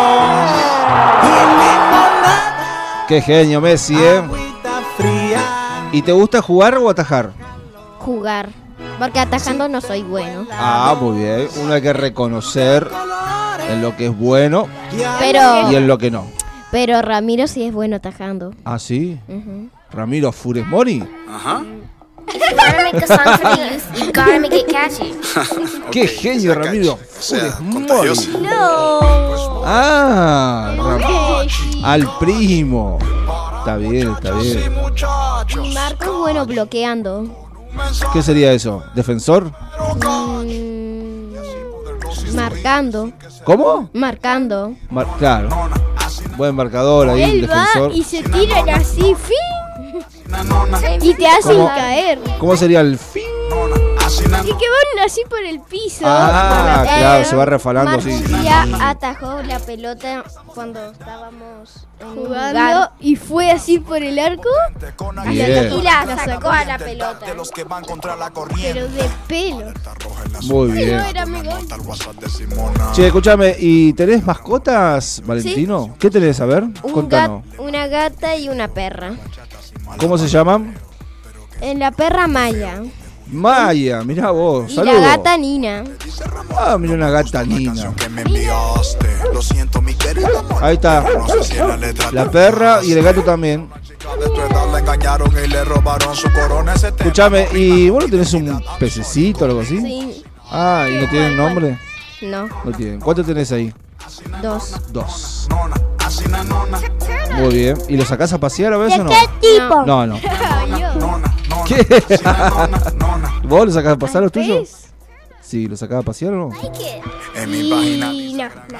Qué 3.07 3.21
genio, 3.21 3.61
Messi, 3.61 3.95
¿eh? 3.97 4.21
¿Y 5.93 6.01
te 6.01 6.11
gusta 6.11 6.41
jugar 6.41 6.77
o 6.79 6.89
atajar? 6.89 7.31
Jugar. 7.99 8.49
Porque 8.99 9.21
atajando 9.21 9.69
no 9.69 9.79
soy 9.79 10.03
bueno. 10.03 10.47
Ah, 10.51 10.97
muy 10.99 11.19
bien. 11.19 11.47
Uno 11.61 11.71
hay 11.71 11.81
que 11.81 11.93
reconocer 11.93 12.89
en 13.69 13.81
lo 13.81 13.95
que 13.95 14.07
es 14.07 14.17
bueno 14.17 14.67
Pero, 15.19 15.71
y 15.71 15.75
en 15.75 15.87
lo 15.87 15.97
que 15.97 16.11
no. 16.11 16.25
pero 16.71 17.01
Ramiro 17.01 17.47
sí 17.47 17.63
es 17.63 17.73
bueno 17.73 17.95
atajando. 17.97 18.53
Ah, 18.65 18.79
sí. 18.79 19.19
Ramiro 19.91 20.31
Fures 20.31 20.65
Mori. 20.67 20.99
gotta 20.99 22.83
make 22.83 23.03
a 23.03 23.07
song 23.07 23.37
for 23.37 23.55
the 23.55 23.73
youth. 23.73 23.97
You 23.97 24.05
gotta 24.07 24.39
make 24.39 24.53
it 24.55 24.67
catchy. 24.67 25.13
Qué 25.91 26.07
genio, 26.07 26.53
Ramiro 26.55 26.97
Fures 26.97 27.59
Mori. 27.61 28.09
No. 28.41 29.61
Ah, 29.65 30.73
Ram- 30.77 31.83
al 31.85 32.17
primo. 32.19 32.99
Está 33.59 33.77
bien, 33.77 34.11
está 34.13 34.31
bien. 34.33 34.73
Marco 35.73 36.03
es 36.05 36.17
bueno 36.19 36.45
bloqueando. 36.45 37.25
¿Qué 38.13 38.21
sería 38.23 38.51
eso? 38.53 38.83
¿Defensor? 38.95 39.45
Mm, 39.45 39.99
marcando. 42.57 43.11
¿Cómo? 43.43 43.89
Marcando. 43.93 44.75
Mar- 44.89 45.07
claro. 45.17 45.49
Buen 46.37 46.55
marcador 46.55 47.09
ahí, 47.09 47.23
Él 47.23 47.49
va 47.49 47.59
defensor. 47.65 47.91
y 47.93 48.03
se 48.03 48.23
tiran 48.23 48.69
así, 48.69 49.15
fin. 49.15 50.01
Y 51.01 51.13
te 51.13 51.27
hacen 51.27 51.55
¿Cómo? 51.57 51.67
caer. 51.67 52.19
¿Cómo 52.39 52.55
sería 52.55 52.81
el 52.81 52.97
fin? 52.97 53.23
Y 54.09 54.47
que 54.47 54.65
van 54.69 55.05
así 55.05 55.21
por 55.29 55.43
el 55.43 55.59
piso. 55.61 56.05
Ah, 56.05 56.83
Eh, 56.85 56.99
claro, 56.99 57.25
se 57.25 57.35
va 57.35 57.45
refalando 57.45 57.91
así. 57.97 58.09
día 58.11 58.65
atajó 58.81 59.41
la 59.43 59.59
pelota 59.59 60.23
cuando 60.53 60.91
estábamos 60.91 61.83
Jugando 62.13 62.91
y 62.99 63.15
fue 63.15 63.49
así 63.51 63.79
por 63.79 64.01
el 64.03 64.19
arco. 64.19 64.49
Bien. 65.27 65.73
y 65.73 65.81
la 65.81 66.05
sacó 66.23 66.49
a 66.49 66.63
la 66.63 66.77
pelota. 66.77 67.19
Pero 68.61 68.87
de 68.87 69.09
pelo. 69.27 69.73
Muy 70.43 70.71
bien. 70.71 71.01
Che, 72.93 73.07
escúchame, 73.07 73.55
¿y 73.59 73.93
tenés 73.93 74.23
mascotas, 74.23 75.21
Valentino? 75.25 75.95
¿Qué 75.99 76.09
tenés? 76.09 76.39
A 76.39 76.45
ver, 76.45 76.63
Un 76.63 76.91
contanos. 76.93 77.43
gat- 77.43 77.59
una 77.59 77.87
gata 77.87 78.35
y 78.35 78.49
una 78.49 78.67
perra. 78.67 79.13
¿Cómo 79.99 80.17
se 80.17 80.27
llaman? 80.27 80.75
En 81.61 81.79
la 81.79 81.91
perra 81.91 82.27
Maya. 82.27 82.81
Maya, 83.31 84.03
mirá 84.03 84.31
vos, 84.31 84.71
Y 84.71 84.75
saludos. 84.75 85.01
la 85.01 85.07
gata 85.17 85.37
Nina. 85.37 85.83
Ah, 86.57 86.77
mira 86.79 86.93
una 86.93 87.09
gata 87.09 87.43
Nina. 87.43 87.73
Ahí 90.61 90.75
está. 90.75 91.03
La 92.13 92.29
perra 92.31 92.79
y 92.83 92.91
el 92.93 93.03
gato 93.03 93.21
también. 93.23 93.69
Escúchame, 96.99 97.47
¿y 97.53 97.89
vos 97.89 98.03
no 98.05 98.09
tenés 98.09 98.33
un 98.33 98.63
pececito 98.79 99.45
o 99.45 99.47
algo 99.47 99.61
así? 99.61 99.79
Sí. 99.81 100.23
Ah, 100.49 100.87
¿y 100.89 100.95
no 101.03 101.09
tienen 101.09 101.35
nombre? 101.37 101.77
No, 102.21 102.47
No 102.63 102.71
tienen. 102.71 102.99
¿Cuánto 102.99 103.23
tenés 103.23 103.51
ahí? 103.51 103.73
dos. 104.41 104.75
Dos. 104.91 105.47
Muy 107.37 107.53
bien. 107.53 107.77
¿Y 107.89 107.97
lo 107.97 108.05
sacás 108.05 108.31
a 108.33 108.39
pasear 108.39 108.73
a 108.73 108.77
veces 108.77 108.99
o 108.99 109.03
no? 109.03 109.09
¿Qué 109.09 109.27
tipo? 109.41 109.85
No, 109.85 110.07
no. 110.07 110.19
¿Qué? 111.67 111.85
¿Vos 113.43 113.65
lo 113.67 113.71
sacás 113.71 113.93
a 113.93 113.97
pasear 113.97 114.23
los 114.23 114.31
tuyos? 114.31 114.69
Sí, 115.41 115.67
¿lo 115.67 115.77
sacás 115.77 115.99
a 115.99 116.01
pasear 116.01 116.33
o 116.33 116.49
no? 116.49 116.51
En 117.35 117.49
mi 117.51 117.69
página 117.69 118.13
Y 118.13 118.33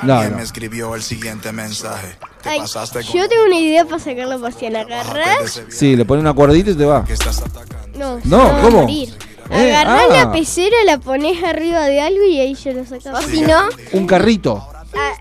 no, 0.03 0.22
me 0.36 0.44
escribió 0.44 0.96
el 0.96 1.01
siguiente 1.01 1.51
mensaje. 1.53 2.17
Ay, 2.44 2.60
yo 3.13 3.29
tengo 3.29 3.46
una 3.46 3.60
idea 3.60 3.86
para 3.86 4.00
sacarlo 4.00 4.36
a 4.36 4.39
pasear. 4.39 4.75
Agarrás. 4.75 5.63
Sí, 5.70 5.96
le 5.96 6.03
pones 6.06 6.22
una 6.22 6.34
cuerdita 6.34 6.72
y 6.72 6.75
te 6.75 6.86
va. 6.86 7.06
que 7.06 7.13
estás 7.13 7.41
atacando. 7.41 7.98
No, 7.98 8.20
No, 8.25 8.62
¿cómo? 8.62 8.88
Eh, 8.89 9.74
Agarrás 9.74 10.08
ah. 10.10 10.13
la 10.25 10.32
pecera, 10.34 10.75
la 10.86 10.98
pones 10.98 11.41
arriba 11.41 11.86
de 11.86 12.01
algo 12.01 12.25
y 12.25 12.38
ahí 12.39 12.53
ya 12.53 12.74
lo 12.74 12.84
sacas. 12.86 13.08
O 13.17 13.22
si 13.29 13.41
no, 13.41 13.70
Un 13.94 14.06
carrito. 14.06 14.67
ah, 14.94 15.13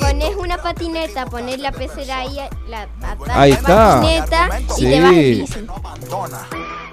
pones 0.00 0.34
una 0.36 0.58
patineta, 0.58 1.26
pones 1.26 1.60
la 1.60 1.70
pecera 1.70 2.18
ahí, 2.18 2.36
la, 2.68 2.88
atás 3.02 3.28
Ahí 3.36 3.52
la 3.52 3.56
está. 3.58 4.00
patineta 4.00 4.48
Sí. 4.76 4.86
y 4.86 4.90
te 4.90 5.00
vas 5.00 5.12
en 5.12 5.20
bici. 5.20 5.54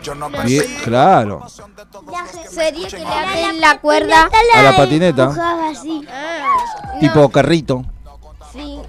Yo 0.06 0.14
no 0.14 0.30
Bien, 0.30 0.64
claro. 0.84 1.48
Sería 2.52 2.88
que 2.88 2.98
le 3.00 3.06
aten 3.08 3.60
la 3.60 3.80
cuerda. 3.80 4.30
A 4.56 4.62
la 4.62 4.78
patineta. 4.78 5.34
Así. 5.72 6.06
Ah, 6.08 6.98
Tipo 7.00 7.28
carrito. 7.30 7.84
sí. 8.54 8.80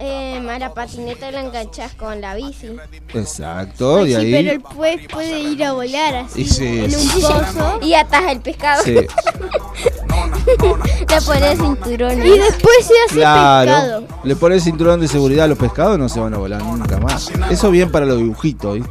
Eh, 0.00 0.46
a 0.48 0.58
la 0.58 0.72
patineta 0.74 1.30
la 1.30 1.40
enganchas 1.42 1.94
con 1.94 2.20
la 2.20 2.34
bici. 2.34 2.68
Exacto. 3.14 4.06
Y 4.06 4.10
sí, 4.10 4.16
pero 4.16 4.26
ahí. 4.38 4.48
el 4.48 4.60
pez 4.62 5.08
puede 5.08 5.40
ir 5.40 5.64
a 5.64 5.72
volar 5.72 6.14
así. 6.16 6.42
Y 6.42 6.44
sí, 6.46 6.66
en 6.66 6.84
un 6.84 6.90
sí. 6.90 7.20
pozo. 7.20 7.78
Y 7.82 7.94
atas 7.94 8.22
el 8.30 8.40
pescado. 8.40 8.82
Sí. 8.82 8.94
Le 11.08 11.20
pones 11.22 11.58
cinturón. 11.58 12.26
Y 12.26 12.38
después 12.38 12.76
se 12.86 12.94
hace 13.06 13.14
Claro. 13.16 13.70
pescado. 14.06 14.20
Le 14.24 14.36
pones 14.36 14.64
cinturón 14.64 15.00
de 15.00 15.08
seguridad 15.08 15.44
a 15.44 15.48
los 15.48 15.58
pescados, 15.58 15.98
no 15.98 16.08
se 16.08 16.20
van 16.20 16.34
a 16.34 16.38
volar 16.38 16.62
nunca 16.62 16.98
más. 16.98 17.30
Eso 17.50 17.70
bien 17.70 17.90
para 17.90 18.06
los 18.06 18.18
dibujitos, 18.18 18.74
¿viste? 18.74 18.90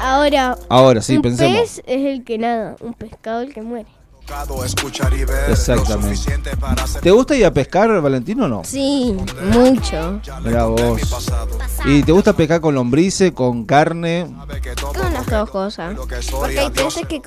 Ahora, 0.00 0.56
Ahora 0.68 1.00
sí, 1.02 1.16
un 1.16 1.22
pensemos. 1.22 1.58
pez 1.58 1.82
es 1.86 2.04
el 2.06 2.24
que 2.24 2.38
nada, 2.38 2.76
un 2.80 2.94
pescado 2.94 3.40
el 3.42 3.52
que 3.52 3.62
muere. 3.62 3.88
Escuchar 4.64 5.12
y 5.14 5.24
ver 5.24 5.50
Exactamente. 5.50 6.38
¿Te 7.02 7.10
gusta 7.10 7.36
ir 7.36 7.46
a 7.46 7.52
pescar, 7.52 8.00
Valentino, 8.00 8.44
o 8.44 8.48
no? 8.48 8.62
Sí, 8.64 9.16
mucho. 9.52 10.20
Mira 10.42 10.66
vos. 10.66 11.00
¿Y 11.84 12.02
te 12.02 12.12
gusta 12.12 12.32
pescar 12.32 12.60
con 12.60 12.74
lombrices, 12.74 13.32
con 13.32 13.64
carne? 13.64 14.26
Con 14.80 15.12
las 15.12 15.26
dos 15.26 15.50
cosas. 15.50 15.94
Porque 16.30 16.58
hay 16.58 16.70
peces 16.70 17.06
que 17.06 17.22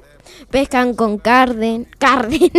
pescan 0.50 0.94
con 0.94 1.18
carne. 1.18 1.86
Carne. 1.98 2.52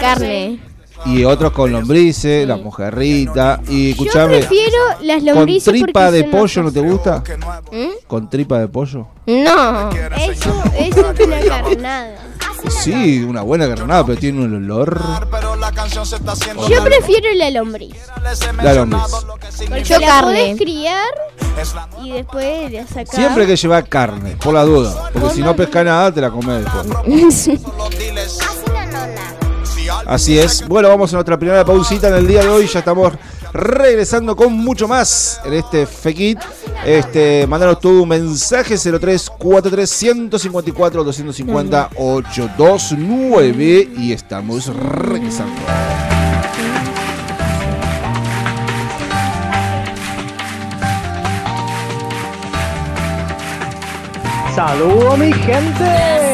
carne. 0.00 0.60
Y 1.06 1.24
otros 1.24 1.52
con 1.52 1.70
lombrices, 1.70 2.46
la 2.46 2.56
mojarrita. 2.56 3.60
Y 3.68 3.94
Yo 3.94 4.04
escuchame, 4.04 4.38
prefiero 4.38 4.76
las 5.02 5.18
¿con 5.18 5.26
lombrices 5.26 5.72
tripa 5.72 6.06
porque 6.06 6.12
de 6.12 6.22
son 6.22 6.30
pollo 6.30 6.62
no 6.64 6.72
te 6.72 6.80
gusta? 6.80 7.22
¿Mm? 7.70 8.06
¿Con 8.06 8.28
tripa 8.28 8.58
de 8.58 8.68
pollo? 8.68 9.06
No. 9.26 9.90
Eso, 9.90 10.62
eso 10.76 11.10
es 11.12 11.20
una 11.26 11.40
carnada. 11.40 12.28
Sí, 12.68 13.22
una 13.22 13.42
buena 13.42 13.68
carnada, 13.68 14.04
pero 14.04 14.18
tiene 14.18 14.44
un 14.44 14.54
olor. 14.56 15.00
Yo 16.68 16.84
prefiero 16.84 17.32
la 17.34 17.50
lombriz. 17.50 17.94
La 18.62 18.74
lombriz. 18.74 19.02
Porque 19.68 19.84
Yo 19.84 19.98
la 19.98 20.06
carne. 20.06 20.30
podés 20.30 20.56
criar 20.58 21.04
y 22.02 22.12
después 22.12 22.72
la 22.72 22.86
sacás. 22.86 23.14
Siempre 23.14 23.42
hay 23.42 23.48
que 23.48 23.56
llevar 23.56 23.88
carne, 23.88 24.36
por 24.42 24.54
la 24.54 24.64
duda. 24.64 25.10
Porque 25.12 25.30
si 25.30 25.40
no 25.40 25.54
pesca 25.56 25.82
nada, 25.84 26.12
te 26.12 26.20
la 26.20 26.30
comes 26.30 26.64
después. 26.64 27.60
Así 30.06 30.38
es. 30.38 30.66
Bueno, 30.66 30.88
vamos 30.88 31.12
a 31.12 31.16
nuestra 31.16 31.38
primera 31.38 31.64
pausita 31.64 32.08
en 32.08 32.14
el 32.14 32.26
día 32.26 32.42
de 32.42 32.48
hoy. 32.48 32.66
Ya 32.66 32.80
estamos 32.80 33.12
regresando 33.52 34.36
con 34.36 34.52
mucho 34.52 34.88
más 34.88 35.40
en 35.44 35.54
este 35.54 35.86
FEKIT. 35.86 36.38
Este, 36.84 37.46
mándanos 37.46 37.80
tu 37.80 38.06
mensaje 38.06 38.76
0343 38.76 39.90
154 39.90 41.04
250 41.04 41.90
829 41.96 43.88
y 43.96 44.12
estamos 44.12 44.66
regresando. 44.66 45.60
Saludo 54.54 55.16
mi 55.16 55.32
gente. 55.32 56.27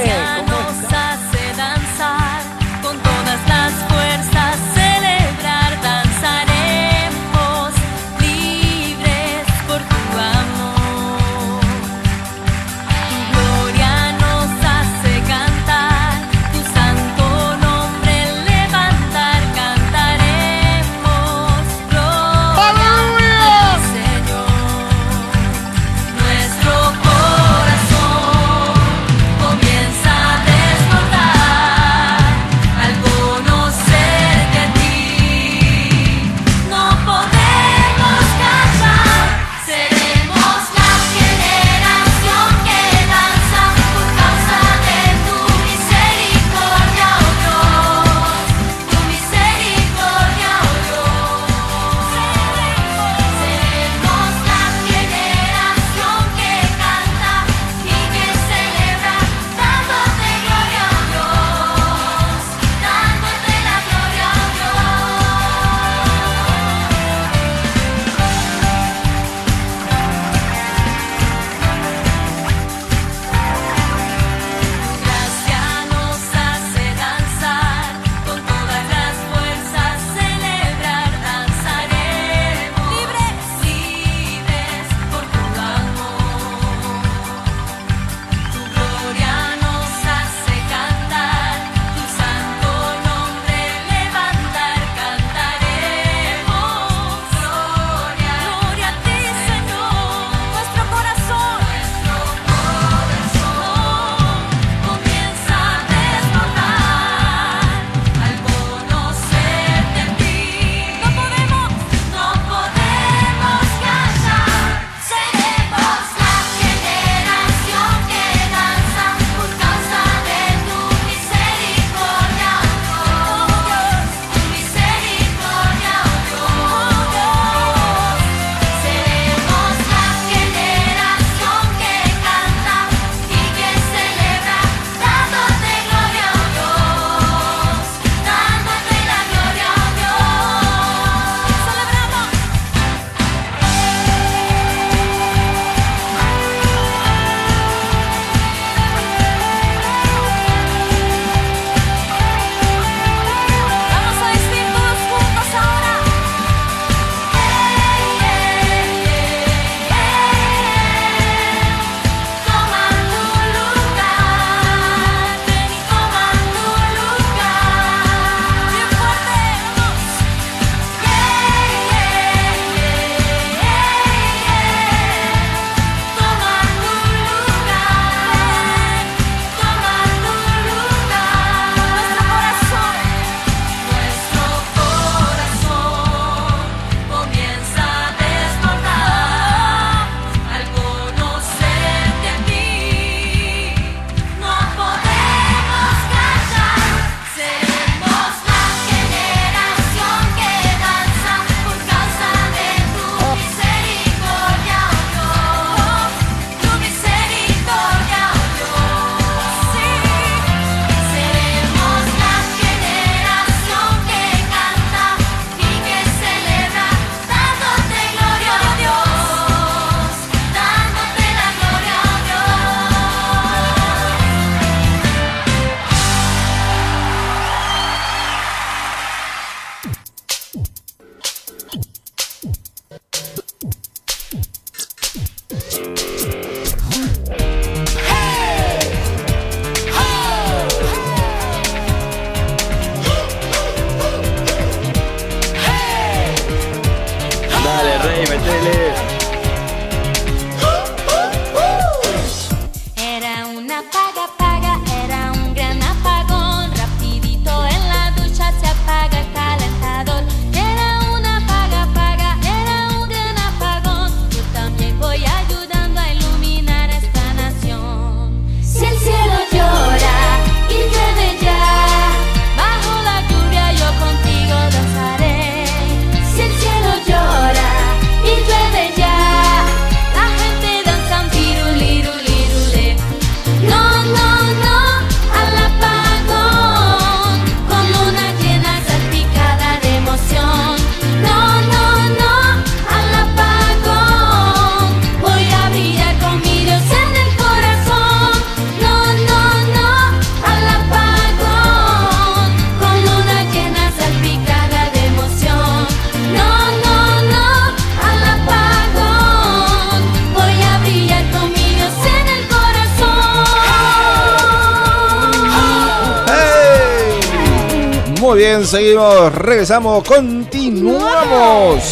Bien, 318.44 318.66
seguimos, 318.66 319.34
regresamos, 319.34 320.04
continuamos. 320.06 321.82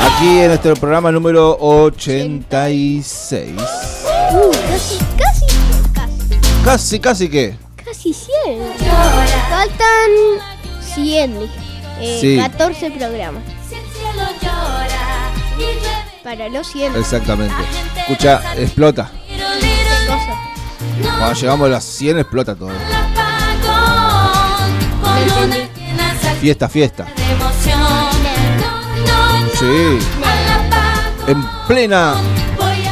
Aquí 0.00 0.38
en 0.38 0.50
este 0.52 0.74
programa 0.76 1.12
número 1.12 1.58
86. 1.60 3.52
Uh, 4.32 4.50
casi, 4.50 4.98
casi, 5.18 5.44
casi. 5.92 6.24
Casi, 6.64 7.00
casi 7.00 7.28
que. 7.28 7.54
Casi 7.84 8.14
100. 8.14 8.60
Faltan 9.50 10.10
100, 10.94 11.40
dije. 11.40 11.52
Eh, 12.00 12.18
Sí. 12.20 12.38
14 12.38 12.90
programas. 12.92 13.42
Para 16.24 16.48
los 16.48 16.66
100. 16.72 16.96
Exactamente. 16.96 17.54
Escucha, 17.98 18.40
explota. 18.56 19.10
¿Qué? 19.28 21.02
Cuando 21.02 21.34
llegamos 21.34 21.66
a 21.66 21.70
las 21.72 21.84
100 21.84 22.20
explota 22.20 22.54
todo. 22.54 22.70
Fiesta, 26.40 26.68
fiesta. 26.68 27.06
Sí. 29.58 29.98
En 31.26 31.42
plena 31.66 32.14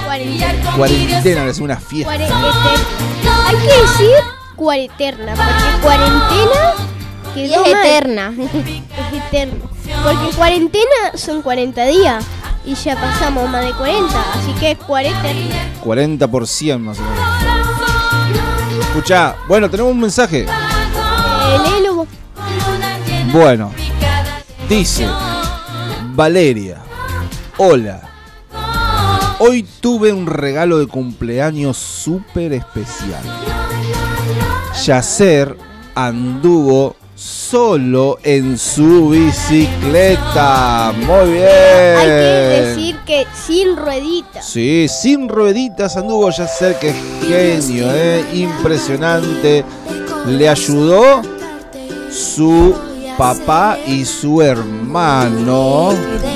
Cuarentena. 0.06 0.76
cuarentena 0.76 1.44
es 1.46 1.58
una 1.58 1.76
fiesta. 1.76 2.12
Hay 2.12 3.56
que 3.56 3.82
decir 3.82 4.16
cuareterna, 4.56 5.34
porque 5.34 5.82
cuarentena 5.82 6.72
que 7.34 7.44
es 7.46 7.52
eterna. 7.52 8.32
Es 8.38 9.22
eterna. 9.26 9.64
Porque 10.02 10.36
cuarentena 10.36 11.12
son 11.14 11.42
40 11.42 11.84
días 11.86 12.24
y 12.64 12.74
ya 12.74 12.96
pasamos 12.96 13.48
más 13.50 13.64
de 13.64 13.72
40, 13.72 14.06
así 14.32 14.52
que 14.58 14.72
es 14.72 14.78
cuareterna. 14.78 15.54
40 15.82 16.28
por 16.28 16.46
100 16.46 16.80
más 16.82 16.98
o 16.98 17.02
menos. 17.02 17.18
Escucha, 18.86 19.34
bueno, 19.48 19.68
tenemos 19.68 19.92
un 19.92 20.00
mensaje. 20.00 20.46
Bueno, 23.34 23.72
dice 24.68 25.08
Valeria, 26.14 26.80
hola. 27.56 28.00
Hoy 29.40 29.66
tuve 29.80 30.12
un 30.12 30.26
regalo 30.28 30.78
de 30.78 30.86
cumpleaños 30.86 31.76
súper 31.76 32.52
especial. 32.52 33.24
Yacer 34.84 35.56
anduvo 35.96 36.94
solo 37.16 38.18
en 38.22 38.56
su 38.56 39.08
bicicleta. 39.08 40.92
Muy 40.96 41.32
bien. 41.32 41.48
Hay 41.98 42.06
que 42.06 42.62
decir 42.68 42.96
que 43.04 43.26
sin 43.34 43.76
rueditas. 43.76 44.46
Sí, 44.46 44.86
sin 44.86 45.28
rueditas 45.28 45.96
anduvo 45.96 46.30
Yacer, 46.30 46.78
que 46.78 46.92
genio, 47.26 47.86
¿eh? 47.92 48.24
impresionante. 48.32 49.64
Le 50.24 50.48
ayudó 50.48 51.20
su 52.12 52.93
papá 53.16 53.78
y 53.86 54.04
su 54.04 54.42
hermano. 54.42 55.92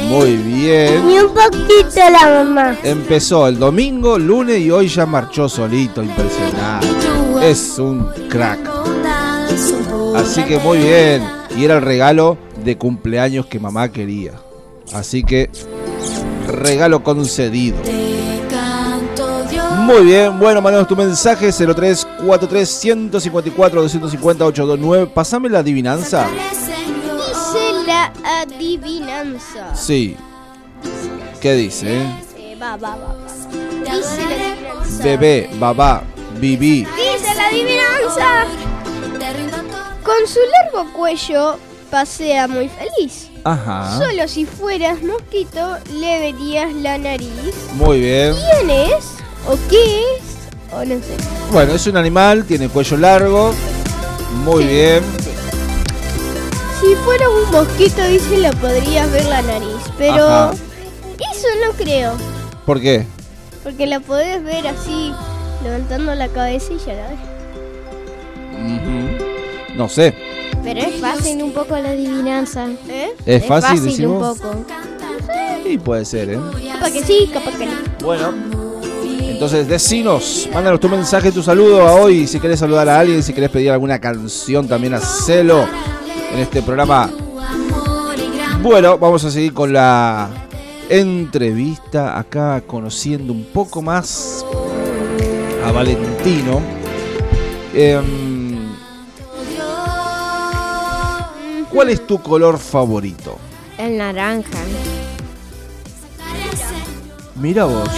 Muy 0.08 0.36
bien. 0.36 1.10
Y 1.10 1.18
un 1.18 1.34
poquito 1.34 2.00
la 2.10 2.44
mamá. 2.44 2.76
Empezó 2.82 3.46
el 3.48 3.58
domingo, 3.58 4.18
lunes 4.18 4.60
y 4.60 4.70
hoy 4.70 4.88
ya 4.88 5.06
marchó 5.06 5.48
solito, 5.48 6.02
impresionante. 6.02 6.88
Es 7.42 7.78
un 7.78 8.08
crack. 8.28 8.60
Así 10.16 10.42
que 10.44 10.58
muy 10.58 10.78
bien. 10.78 11.22
Y 11.56 11.64
era 11.64 11.76
el 11.76 11.82
regalo 11.82 12.38
de 12.64 12.76
cumpleaños 12.76 13.46
que 13.46 13.58
mamá 13.58 13.90
quería. 13.90 14.32
Así 14.92 15.22
que 15.22 15.50
regalo 16.46 17.02
concedido. 17.02 17.76
Muy 19.80 20.04
bien, 20.04 20.38
bueno, 20.38 20.60
mandanos 20.60 20.86
tu 20.86 20.96
mensaje 20.96 21.50
0343 21.50 22.68
154 22.68 23.82
250 23.82 24.44
829. 24.44 25.06
Pasame 25.14 25.48
la 25.48 25.60
adivinanza. 25.60 26.26
La 27.88 28.12
adivinanza. 28.42 29.74
Sí. 29.74 30.14
¿Qué 31.40 31.54
dice? 31.54 32.02
eh? 32.02 32.06
Eh, 32.36 32.56
va, 32.60 32.76
va, 32.76 32.90
va, 32.96 33.14
va. 33.14 33.26
Dice 33.82 34.26
la 34.28 34.52
adivinanza. 34.52 35.02
Bebé, 35.04 35.48
babá, 35.54 36.02
viví. 36.38 36.80
Dice 36.84 37.34
la 37.34 37.46
adivinanza. 37.46 38.44
Con 40.04 40.26
su 40.26 40.38
largo 40.62 40.92
cuello 40.92 41.58
pasea 41.90 42.46
muy 42.46 42.68
feliz. 42.68 43.30
Ajá. 43.44 43.96
Solo 43.98 44.28
si 44.28 44.44
fueras 44.44 45.02
mosquito 45.02 45.78
le 45.94 46.18
verías 46.20 46.74
la 46.74 46.98
nariz. 46.98 47.54
Muy 47.72 48.00
bien. 48.00 48.34
¿Quién 48.34 48.68
es? 48.68 49.04
¿O 49.46 49.56
qué 49.70 50.02
es? 50.02 50.74
O 50.74 50.84
no 50.84 50.96
sé. 50.96 51.16
Bueno, 51.52 51.72
es 51.72 51.86
un 51.86 51.96
animal, 51.96 52.44
tiene 52.44 52.68
cuello 52.68 52.98
largo. 52.98 53.54
Muy 54.44 54.64
bien. 54.64 55.02
Si 56.80 56.94
fuera 57.04 57.28
un 57.28 57.50
mosquito, 57.50 58.04
dice, 58.04 58.38
le 58.38 58.52
podrías 58.52 59.10
ver 59.10 59.24
la 59.26 59.42
nariz. 59.42 59.68
Pero 59.96 60.28
Ajá. 60.28 60.52
eso 60.52 61.48
no 61.66 61.72
creo. 61.72 62.12
¿Por 62.64 62.80
qué? 62.80 63.04
Porque 63.64 63.86
la 63.86 63.98
podés 64.00 64.42
ver 64.44 64.66
así, 64.68 65.12
levantando 65.64 66.14
la 66.14 66.28
cabeza 66.28 66.72
y 66.72 66.78
ya 66.78 66.94
la 66.94 67.08
ves. 67.08 67.18
Ujú. 68.54 69.76
No 69.76 69.88
sé. 69.88 70.14
Pero 70.62 70.80
es 70.80 71.00
fácil 71.00 71.42
un 71.42 71.52
poco 71.52 71.76
la 71.76 71.90
adivinanza. 71.90 72.66
¿Eh? 72.88 73.10
¿Es 73.26 73.44
fácil, 73.46 73.82
decís 73.82 74.00
un 74.00 74.20
poco. 74.20 74.64
Sí, 75.64 75.78
puede 75.78 76.04
ser, 76.04 76.30
¿eh? 76.30 76.38
Capaz 76.74 76.92
que 76.92 77.04
sí, 77.04 77.30
capaz 77.32 77.56
que 77.56 77.66
no. 77.66 77.72
Bueno. 78.02 78.32
Entonces, 79.20 79.68
decinos, 79.68 80.48
mándanos 80.52 80.80
tu 80.80 80.88
mensaje, 80.88 81.30
tu 81.30 81.42
saludo 81.42 81.82
a 81.82 81.94
hoy. 81.94 82.26
Si 82.26 82.40
querés 82.40 82.58
saludar 82.58 82.88
a 82.88 82.98
alguien, 82.98 83.22
si 83.22 83.32
querés 83.32 83.50
pedir 83.50 83.70
alguna 83.70 84.00
canción, 84.00 84.66
también 84.66 84.94
hacelo 84.94 85.66
en 86.32 86.38
este 86.38 86.62
programa. 86.62 87.10
Bueno, 88.62 88.98
vamos 88.98 89.24
a 89.24 89.30
seguir 89.30 89.54
con 89.54 89.72
la 89.72 90.28
entrevista 90.88 92.18
acá, 92.18 92.62
conociendo 92.66 93.32
un 93.32 93.44
poco 93.44 93.82
más 93.82 94.44
a 95.64 95.72
Valentino. 95.72 96.60
Em, 97.74 98.68
¿Cuál 101.70 101.90
es 101.90 102.06
tu 102.06 102.20
color 102.20 102.58
favorito? 102.58 103.38
El 103.76 103.98
naranja. 103.98 104.58
Mira 107.36 107.64
vos. 107.64 107.88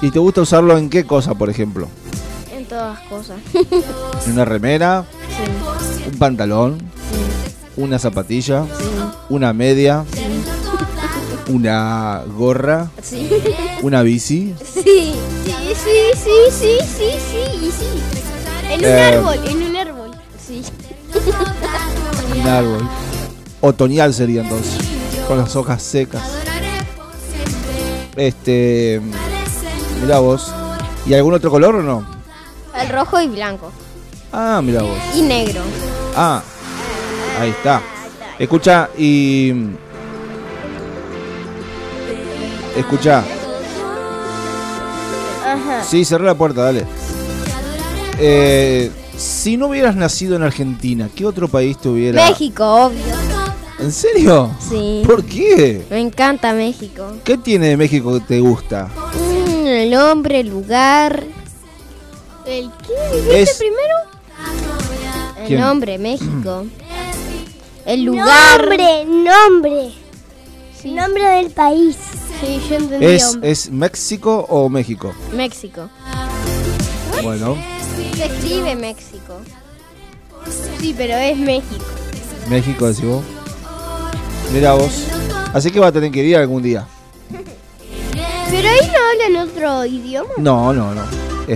¿Y 0.00 0.10
te 0.10 0.18
gusta 0.18 0.40
usarlo 0.40 0.78
en 0.78 0.88
qué 0.88 1.04
cosa, 1.04 1.34
por 1.34 1.50
ejemplo? 1.50 1.88
En 2.50 2.64
todas 2.64 2.98
cosas. 3.00 3.38
¿En 4.26 4.32
una 4.32 4.44
remera? 4.44 5.04
Sí. 5.28 6.08
¿Un 6.10 6.18
pantalón? 6.18 6.91
¿Una 7.76 7.98
zapatilla? 7.98 8.64
¿Una 9.28 9.52
media? 9.52 10.04
¿Una 11.48 12.22
gorra? 12.36 12.90
¿Una 13.82 14.02
bici? 14.02 14.54
Sí, 14.74 14.82
sí, 14.84 15.14
sí, 15.74 16.30
sí, 16.50 16.76
sí, 16.80 17.08
sí, 17.30 17.70
sí. 17.78 18.02
En 18.70 18.78
un 18.80 18.84
Eh. 18.86 19.02
árbol, 19.02 19.38
en 19.48 19.62
un 19.62 19.76
árbol. 19.76 20.10
Sí. 20.46 20.62
Un 22.40 22.46
árbol. 22.48 22.88
Otoñal 23.60 24.12
sería 24.14 24.42
entonces. 24.42 24.78
Con 25.26 25.38
las 25.38 25.54
hojas 25.56 25.82
secas. 25.82 26.22
Este. 28.16 29.00
Mira 30.02 30.18
vos. 30.18 30.52
¿Y 31.06 31.14
algún 31.14 31.34
otro 31.34 31.50
color 31.50 31.76
o 31.76 31.82
no? 31.82 32.06
El 32.78 32.88
rojo 32.88 33.20
y 33.20 33.28
blanco. 33.28 33.70
Ah, 34.32 34.60
mira 34.62 34.82
vos. 34.82 34.96
Y 35.14 35.22
negro. 35.22 35.60
Ah, 36.16 36.42
ahí 37.40 37.50
está. 37.50 37.80
Escucha 38.38 38.88
y. 38.96 39.52
Escucha. 42.76 43.22
Sí, 45.86 46.04
cerré 46.04 46.24
la 46.24 46.34
puerta, 46.34 46.62
dale. 46.62 46.84
Eh, 48.18 48.90
si 49.16 49.56
no 49.56 49.66
hubieras 49.68 49.94
nacido 49.96 50.36
en 50.36 50.42
Argentina, 50.42 51.08
¿qué 51.14 51.26
otro 51.26 51.48
país 51.48 51.76
te 51.78 51.88
hubiera. 51.88 52.24
México, 52.28 52.86
obvio. 52.86 52.98
¿En 53.78 53.92
serio? 53.92 54.50
Sí. 54.68 55.02
¿Por 55.04 55.24
qué? 55.24 55.84
Me 55.90 56.00
encanta 56.00 56.52
México. 56.54 57.16
¿Qué 57.24 57.36
tiene 57.36 57.68
de 57.68 57.76
México 57.76 58.14
que 58.14 58.20
te 58.20 58.40
gusta? 58.40 58.88
Mm, 59.14 59.66
el 59.66 59.94
hombre, 59.94 60.40
el 60.40 60.48
lugar. 60.48 61.24
¿El 62.46 62.70
qué 62.86 63.16
dijiste 63.16 63.42
Es- 63.42 63.54
primero? 63.58 63.96
El 65.40 65.46
¿Quién? 65.48 65.60
nombre, 65.60 65.98
México. 65.98 66.66
El 67.86 68.04
lugar. 68.04 68.60
Nombre, 68.60 69.04
nombre. 69.04 69.92
Nombre 70.84 71.24
del 71.24 71.50
país. 71.50 71.96
Sí, 72.40 72.60
yo 72.68 72.76
entendí 72.76 73.06
¿Es, 73.06 73.24
hombre. 73.34 73.50
¿Es 73.50 73.70
México 73.70 74.46
o 74.48 74.68
México? 74.68 75.12
México. 75.32 75.88
Bueno, 77.22 77.56
Se 78.16 78.24
escribe 78.26 78.74
México. 78.74 79.40
Sí, 80.80 80.94
pero 80.96 81.14
es 81.14 81.36
México. 81.38 81.84
México 82.48 82.88
decís 82.88 83.04
vos. 83.04 83.22
Mira 84.52 84.72
vos. 84.74 85.06
Así 85.54 85.70
que 85.70 85.78
va 85.78 85.88
a 85.88 85.92
tener 85.92 86.10
que 86.10 86.24
ir 86.24 86.36
algún 86.36 86.62
día. 86.62 86.86
Pero 88.50 88.68
ahí 88.68 88.90
no 88.92 89.28
hablan 89.32 89.48
otro 89.48 89.84
idioma. 89.86 90.30
No, 90.38 90.72
no, 90.72 90.94
no. 90.94 91.02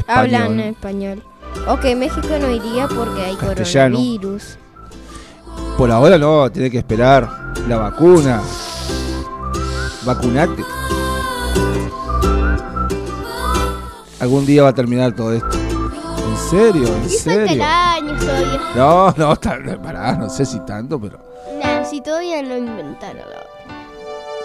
Hablan 0.06 0.60
Español. 0.60 1.20
español. 1.20 1.22
Ok, 1.68 1.84
México 1.96 2.28
no 2.40 2.50
iría 2.50 2.86
porque 2.86 3.22
hay 3.22 3.36
Castellano. 3.36 3.96
coronavirus. 3.96 4.58
Por 5.76 5.90
ahora 5.90 6.16
no, 6.18 6.50
tiene 6.50 6.70
que 6.70 6.78
esperar 6.78 7.28
la 7.68 7.76
vacuna. 7.76 8.40
Vacunate. 10.04 10.64
Algún 14.20 14.46
día 14.46 14.62
va 14.62 14.70
a 14.70 14.74
terminar 14.74 15.12
todo 15.12 15.32
esto. 15.34 15.48
¿En 15.58 16.36
serio? 16.50 16.88
¿En 16.88 17.08
serio? 17.10 17.62
años 17.64 18.18
todavía. 18.20 18.60
No, 18.74 19.14
no, 19.16 19.32
está- 19.34 19.58
pará, 19.82 20.12
no 20.14 20.30
sé 20.30 20.46
si 20.46 20.58
tanto, 20.60 20.98
pero. 20.98 21.18
Nah, 21.62 21.84
si 21.84 22.00
todavía 22.00 22.42
no 22.42 22.56
inventaron 22.56 23.18
la 23.18 23.46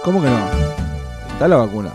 ¿Cómo 0.04 0.22
que 0.22 0.28
no? 0.28 0.38
Está 1.34 1.48
la 1.48 1.58
vacuna. 1.58 1.90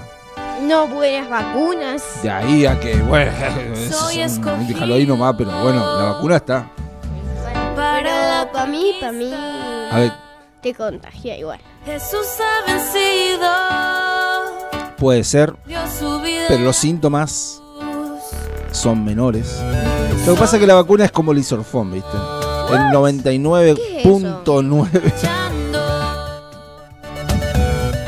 No 0.62 0.86
buenas 0.88 1.28
vacunas. 1.28 2.02
De 2.22 2.30
ahí 2.30 2.64
a 2.66 2.78
que, 2.80 2.94
bueno, 3.02 3.30
eso 3.74 4.08
son- 4.28 4.66
déjalo 4.66 4.94
ahí 4.94 5.06
nomás, 5.06 5.34
pero 5.36 5.50
bueno, 5.62 5.98
la 5.98 6.04
vacuna 6.12 6.36
está. 6.36 6.70
Para 7.96 8.66
mí, 8.66 8.92
para 9.00 9.12
mí, 9.12 9.32
A 9.32 9.98
ver, 9.98 10.12
te 10.60 10.74
contagia 10.74 11.38
igual. 11.38 11.58
Jesús 11.86 12.26
ha 12.40 12.60
vencido, 12.70 13.48
puede 14.98 15.24
ser, 15.24 15.54
pero 16.46 16.62
los 16.62 16.76
síntomas 16.76 17.62
son 18.70 19.02
menores. 19.02 19.62
Lo 20.26 20.34
que 20.34 20.40
pasa 20.40 20.56
es 20.56 20.60
que 20.60 20.66
la 20.66 20.74
vacuna 20.74 21.06
es 21.06 21.10
como 21.10 21.32
el 21.32 21.38
isorfón, 21.38 21.90
¿viste? 21.92 22.18
El 22.70 22.80
99.9. 22.92 25.12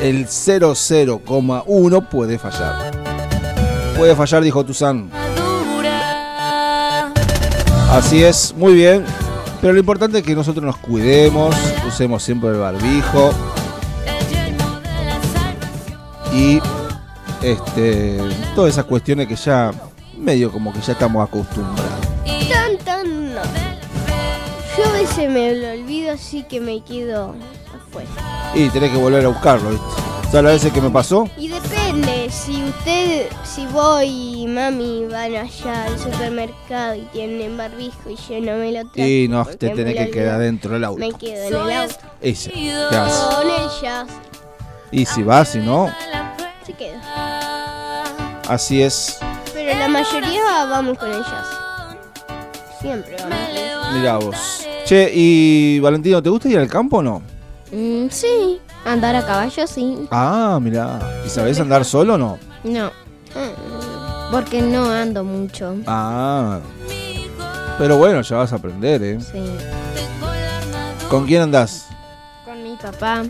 El 0.02 0.26
00,1 0.26 2.08
puede 2.08 2.38
fallar. 2.38 2.90
Puede 3.96 4.14
fallar, 4.14 4.42
dijo 4.42 4.66
Tuzán. 4.66 5.10
Así 7.90 8.22
es, 8.22 8.52
muy 8.54 8.74
bien. 8.74 9.06
Pero 9.60 9.72
lo 9.72 9.80
importante 9.80 10.18
es 10.18 10.24
que 10.24 10.34
nosotros 10.34 10.64
nos 10.64 10.76
cuidemos, 10.76 11.54
usemos 11.86 12.22
siempre 12.22 12.50
el 12.50 12.56
barbijo. 12.58 13.30
Y 16.32 16.60
este 17.42 18.20
todas 18.54 18.72
esas 18.72 18.84
cuestiones 18.84 19.26
que 19.26 19.36
ya 19.36 19.72
medio 20.16 20.52
como 20.52 20.72
que 20.72 20.80
ya 20.80 20.92
estamos 20.92 21.26
acostumbrados. 21.26 22.06
Tan, 22.48 22.78
tan, 22.84 23.34
no. 23.34 23.42
Yo 24.76 24.84
a 24.84 24.92
veces 24.92 25.30
me 25.30 25.54
lo 25.54 25.70
olvido, 25.70 26.12
así 26.12 26.44
que 26.44 26.60
me 26.60 26.82
quedo 26.82 27.34
afuera. 27.74 28.10
Y 28.54 28.68
tenés 28.68 28.92
que 28.92 28.98
volver 28.98 29.24
a 29.24 29.28
buscarlo, 29.28 29.70
¿viste? 29.70 30.17
¿Sabes 30.30 30.44
las 30.44 30.52
veces 30.52 30.72
que 30.74 30.80
me 30.82 30.90
pasó? 30.90 31.26
Y 31.38 31.48
depende, 31.48 32.28
si 32.30 32.62
usted, 32.62 33.28
si 33.44 33.64
voy 33.66 34.42
y 34.42 34.46
mami 34.46 35.06
van 35.06 35.34
allá 35.34 35.84
al 35.84 35.98
supermercado 35.98 36.96
y 36.96 37.00
tienen 37.12 37.56
barbijo 37.56 38.10
y 38.10 38.16
yo 38.16 38.38
no 38.40 38.58
me 38.58 38.72
lo 38.72 38.86
traigo. 38.90 39.08
Y 39.08 39.28
no, 39.28 39.46
te 39.46 39.70
tenés 39.70 39.94
lo 39.98 40.04
que 40.04 40.10
quedar 40.10 40.38
dentro 40.38 40.72
del 40.74 40.84
auto. 40.84 41.00
Me 41.00 41.12
quedo 41.12 41.44
en 41.46 41.70
el 41.70 41.76
auto. 41.78 41.94
Ese, 42.20 42.50
¿qué 42.50 42.72
haces? 42.72 43.36
Con 43.36 43.50
el 43.50 43.68
jazz 43.82 44.08
Y 44.90 45.06
si 45.06 45.22
vas, 45.22 45.48
si 45.48 45.60
no, 45.60 45.90
se 46.66 46.74
queda. 46.74 48.04
así 48.48 48.82
es. 48.82 49.18
Pero 49.54 49.78
la 49.78 49.88
mayoría 49.88 50.66
vamos 50.66 50.98
con 50.98 51.10
el 51.10 51.22
jazz. 51.22 51.46
Siempre 52.82 53.16
vamos 53.18 53.38
con 53.38 53.56
el 53.56 53.64
jazz. 53.64 53.94
Mirá 53.94 54.18
vos. 54.18 54.66
Che, 54.84 55.10
y 55.14 55.80
Valentino, 55.80 56.22
¿te 56.22 56.28
gusta 56.28 56.48
ir 56.50 56.58
al 56.58 56.68
campo 56.68 56.98
o 56.98 57.02
no? 57.02 57.22
Mm, 57.72 58.08
sí, 58.10 58.60
andar 58.92 59.14
a 59.16 59.24
caballo 59.26 59.66
sí. 59.66 60.06
Ah, 60.10 60.58
mirá. 60.60 60.98
¿Y 61.24 61.28
sabés 61.28 61.58
andar 61.60 61.84
solo 61.84 62.14
o 62.14 62.18
no? 62.18 62.38
No, 62.64 62.90
porque 64.30 64.60
no 64.62 64.90
ando 64.90 65.24
mucho. 65.24 65.74
Ah. 65.86 66.58
Pero 67.78 67.96
bueno, 67.98 68.20
ya 68.22 68.36
vas 68.36 68.52
a 68.52 68.56
aprender, 68.56 69.02
¿eh? 69.02 69.18
Sí, 69.20 69.42
¿Con 71.08 71.26
quién 71.26 71.42
andás? 71.42 71.86
con 72.44 72.62
mi 72.62 72.74
papá. 72.76 73.22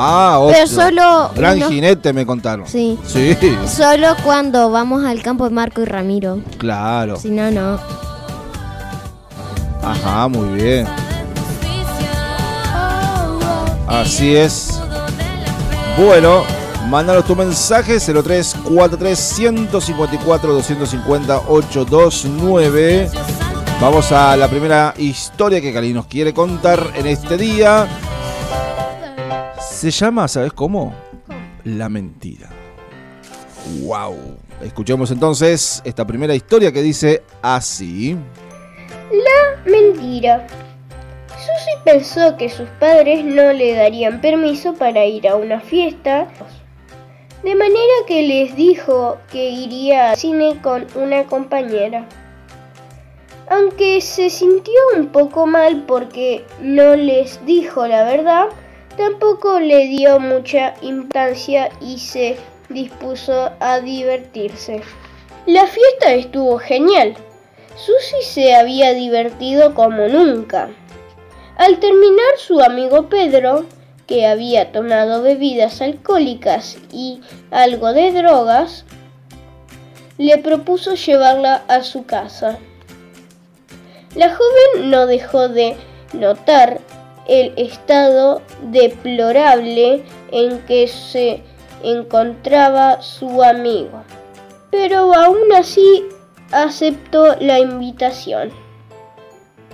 Ah, 0.00 0.40
Pero 0.52 0.66
solo 0.66 1.30
Gran 1.34 1.60
jinete 1.62 2.12
me 2.12 2.24
contaron. 2.26 2.66
Sí. 2.66 2.98
Sí, 3.04 3.36
Solo 3.66 4.14
cuando 4.24 4.70
vamos 4.70 5.04
al 5.04 5.22
campo 5.22 5.44
de 5.44 5.50
Marco 5.50 5.80
y 5.80 5.84
Ramiro. 5.86 6.40
claro. 6.58 7.16
Si 7.16 7.30
no, 7.30 7.50
no. 7.50 7.78
Ajá, 9.82 10.28
muy 10.28 10.48
bien. 10.60 10.86
Así 13.88 14.36
es. 14.36 14.77
Bueno, 15.98 16.44
mándanos 16.88 17.26
tu 17.26 17.34
mensaje 17.34 17.98
0343 17.98 19.18
154 19.18 20.52
250 20.52 21.38
829. 21.48 23.10
Vamos 23.80 24.12
a 24.12 24.36
la 24.36 24.46
primera 24.48 24.94
historia 24.96 25.60
que 25.60 25.72
Cali 25.72 25.92
nos 25.92 26.06
quiere 26.06 26.32
contar 26.32 26.92
en 26.94 27.08
este 27.08 27.36
día. 27.36 27.88
Se 29.60 29.90
llama, 29.90 30.28
¿sabes 30.28 30.52
cómo? 30.52 30.94
La 31.64 31.88
mentira. 31.88 32.48
Wow. 33.82 34.38
Escuchemos 34.62 35.10
entonces 35.10 35.82
esta 35.84 36.06
primera 36.06 36.32
historia 36.32 36.70
que 36.70 36.80
dice 36.80 37.24
así. 37.42 38.16
La 39.10 39.68
mentira. 39.68 40.46
Susie 41.48 41.78
pensó 41.82 42.36
que 42.36 42.50
sus 42.50 42.68
padres 42.78 43.24
no 43.24 43.54
le 43.54 43.74
darían 43.74 44.20
permiso 44.20 44.74
para 44.74 45.06
ir 45.06 45.26
a 45.26 45.36
una 45.36 45.60
fiesta, 45.60 46.28
de 47.42 47.54
manera 47.54 47.94
que 48.06 48.22
les 48.22 48.54
dijo 48.54 49.16
que 49.32 49.48
iría 49.48 50.10
al 50.10 50.16
cine 50.18 50.60
con 50.60 50.86
una 50.94 51.24
compañera. 51.24 52.06
Aunque 53.48 54.02
se 54.02 54.28
sintió 54.28 54.74
un 54.94 55.06
poco 55.06 55.46
mal 55.46 55.84
porque 55.86 56.44
no 56.60 56.96
les 56.96 57.42
dijo 57.46 57.86
la 57.86 58.04
verdad, 58.04 58.48
tampoco 58.98 59.58
le 59.58 59.86
dio 59.86 60.20
mucha 60.20 60.74
importancia 60.82 61.70
y 61.80 61.98
se 61.98 62.36
dispuso 62.68 63.52
a 63.58 63.80
divertirse. 63.80 64.82
La 65.46 65.66
fiesta 65.66 66.12
estuvo 66.12 66.58
genial. 66.58 67.16
Susie 67.74 68.22
se 68.22 68.54
había 68.54 68.92
divertido 68.92 69.72
como 69.72 70.08
nunca. 70.08 70.68
Al 71.58 71.80
terminar 71.80 72.38
su 72.38 72.60
amigo 72.60 73.08
Pedro, 73.08 73.66
que 74.06 74.26
había 74.26 74.70
tomado 74.70 75.22
bebidas 75.22 75.82
alcohólicas 75.82 76.78
y 76.92 77.20
algo 77.50 77.92
de 77.92 78.12
drogas, 78.12 78.84
le 80.18 80.38
propuso 80.38 80.94
llevarla 80.94 81.64
a 81.66 81.82
su 81.82 82.06
casa. 82.06 82.60
La 84.14 84.32
joven 84.32 84.88
no 84.88 85.06
dejó 85.06 85.48
de 85.48 85.76
notar 86.12 86.78
el 87.26 87.52
estado 87.56 88.40
deplorable 88.70 90.04
en 90.30 90.60
que 90.60 90.86
se 90.86 91.42
encontraba 91.82 93.02
su 93.02 93.42
amigo, 93.42 94.04
pero 94.70 95.12
aún 95.12 95.52
así 95.52 96.04
aceptó 96.52 97.34
la 97.40 97.58
invitación. 97.58 98.67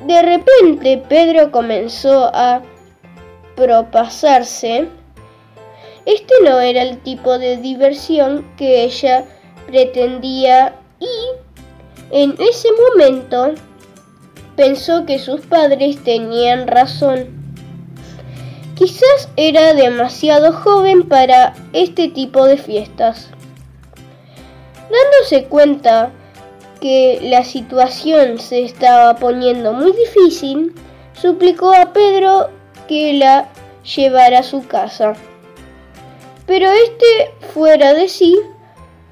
De 0.03 0.23
repente 0.23 1.03
Pedro 1.09 1.51
comenzó 1.51 2.31
a 2.35 2.63
propasarse. 3.57 4.89
Este 6.05 6.35
no 6.45 6.61
era 6.61 6.83
el 6.83 6.99
tipo 6.99 7.39
de 7.39 7.57
diversión 7.57 8.45
que 8.57 8.85
ella 8.85 9.25
pretendía 9.67 10.75
y 11.01 11.07
en 12.11 12.35
ese 12.39 12.69
momento 12.91 13.55
pensó 14.57 15.07
que 15.07 15.19
sus 15.19 15.41
padres 15.43 16.03
tenían 16.05 16.67
razón. 16.67 17.45
Quizás 18.75 19.29
era 19.37 19.73
demasiado 19.73 20.53
joven 20.53 21.09
para 21.09 21.55
este 21.73 22.09
tipo 22.09 22.45
de 22.45 22.57
fiestas. 22.57 23.31
Dándose 24.91 25.47
cuenta 25.49 26.11
que 26.85 27.19
la 27.23 27.45
situación 27.45 28.39
se 28.39 28.63
estaba 28.63 29.17
poniendo 29.17 29.73
muy 29.73 29.93
difícil, 29.93 30.75
suplicó 31.15 31.73
a 31.73 31.95
Pedro 31.95 32.51
que 32.87 33.15
la 33.15 33.49
llevara 33.97 34.41
a 34.41 34.43
su 34.43 34.67
casa. 34.67 35.15
Pero 36.45 36.71
este, 36.71 37.33
fuera 37.55 37.95
de 37.95 38.07
sí, 38.11 38.39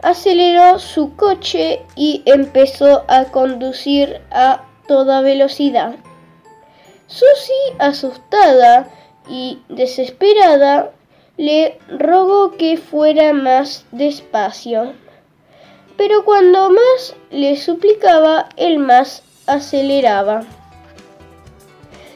aceleró 0.02 0.78
su 0.78 1.16
coche 1.16 1.80
y 1.96 2.20
empezó 2.26 3.06
a 3.08 3.24
conducir 3.24 4.20
a 4.30 4.66
toda 4.86 5.22
velocidad. 5.22 5.94
Susie, 7.06 7.74
asustada 7.78 8.90
y 9.30 9.60
desesperada, 9.70 10.90
le 11.38 11.78
rogó 11.88 12.50
que 12.58 12.76
fuera 12.76 13.32
más 13.32 13.86
despacio. 13.92 14.92
Pero 15.96 16.24
cuando 16.24 16.70
más 16.70 17.14
le 17.30 17.56
suplicaba, 17.56 18.48
él 18.56 18.78
más 18.78 19.22
aceleraba. 19.46 20.44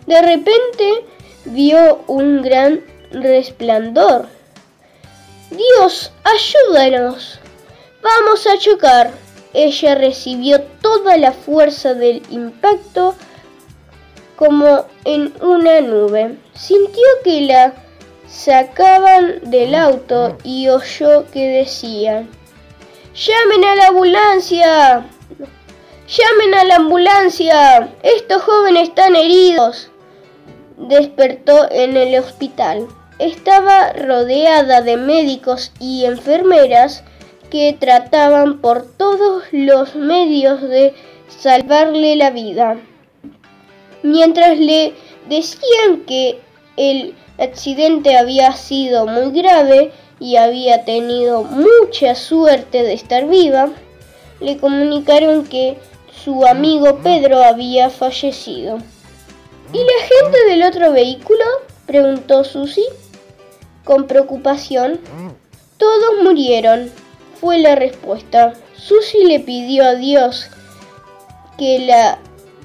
De 0.06 0.22
repente 0.22 1.04
vio 1.44 2.00
un 2.06 2.42
gran 2.42 2.80
resplandor. 3.10 4.26
Dios, 5.50 6.12
ayúdanos. 6.24 7.40
Vamos 8.02 8.46
a 8.46 8.58
chocar. 8.58 9.10
Ella 9.52 9.94
recibió 9.94 10.60
toda 10.82 11.16
la 11.16 11.32
fuerza 11.32 11.94
del 11.94 12.22
impacto 12.30 13.14
como 14.36 14.84
en 15.04 15.32
una 15.40 15.80
nube. 15.80 16.38
Sintió 16.54 17.04
que 17.24 17.40
la 17.42 17.74
sacaban 18.28 19.50
del 19.50 19.74
auto 19.74 20.36
y 20.44 20.68
oyó 20.68 21.30
que 21.30 21.48
decían, 21.48 22.28
¡Llamen 23.16 23.64
a 23.64 23.74
la 23.76 23.86
ambulancia! 23.86 25.06
¡Llamen 26.06 26.54
a 26.54 26.64
la 26.64 26.76
ambulancia! 26.76 27.94
Estos 28.02 28.42
jóvenes 28.42 28.90
están 28.90 29.16
heridos. 29.16 29.90
Despertó 30.76 31.66
en 31.70 31.96
el 31.96 32.18
hospital. 32.18 32.86
Estaba 33.18 33.94
rodeada 33.94 34.82
de 34.82 34.98
médicos 34.98 35.72
y 35.80 36.04
enfermeras 36.04 37.04
que 37.50 37.74
trataban 37.80 38.60
por 38.60 38.86
todos 38.86 39.44
los 39.50 39.96
medios 39.96 40.60
de 40.60 40.94
salvarle 41.28 42.16
la 42.16 42.28
vida. 42.28 42.76
Mientras 44.02 44.58
le 44.58 44.92
decían 45.26 46.02
que 46.06 46.38
el 46.76 47.14
accidente 47.38 48.18
había 48.18 48.52
sido 48.52 49.06
muy 49.06 49.30
grave 49.40 49.90
y 50.18 50.36
había 50.36 50.84
tenido 50.84 51.42
mucha 51.44 52.14
suerte 52.14 52.82
de 52.82 52.94
estar 52.94 53.26
viva, 53.26 53.70
le 54.40 54.56
comunicaron 54.58 55.44
que 55.46 55.78
su 56.24 56.46
amigo 56.46 56.98
Pedro 57.02 57.42
había 57.42 57.90
fallecido. 57.90 58.78
¿Y 59.72 59.78
la 59.78 60.06
gente 60.08 60.44
del 60.48 60.62
otro 60.62 60.92
vehículo? 60.92 61.44
preguntó 61.86 62.44
Susi 62.44 62.84
con 63.84 64.06
preocupación. 64.06 65.00
Todos 65.78 66.22
murieron, 66.22 66.90
fue 67.40 67.58
la 67.58 67.74
respuesta. 67.74 68.54
Susi 68.74 69.24
le 69.24 69.40
pidió 69.40 69.84
a 69.84 69.94
Dios 69.94 70.48
que 71.56 71.78
la 71.80 72.18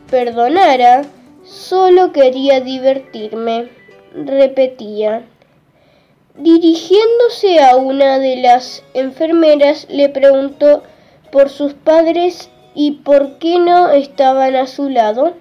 perdonara, 0.09 1.03
solo 1.43 2.11
quería 2.11 2.59
divertirme, 2.59 3.69
repetía. 4.13 5.25
Dirigiéndose 6.35 7.59
a 7.59 7.75
una 7.75 8.17
de 8.17 8.37
las 8.37 8.83
enfermeras, 8.93 9.85
le 9.89 10.09
preguntó 10.09 10.83
por 11.31 11.49
sus 11.49 11.73
padres 11.73 12.49
y 12.73 12.91
por 12.91 13.37
qué 13.37 13.59
no 13.59 13.89
estaban 13.89 14.55
a 14.55 14.65
su 14.65 14.89
lado. 14.89 15.33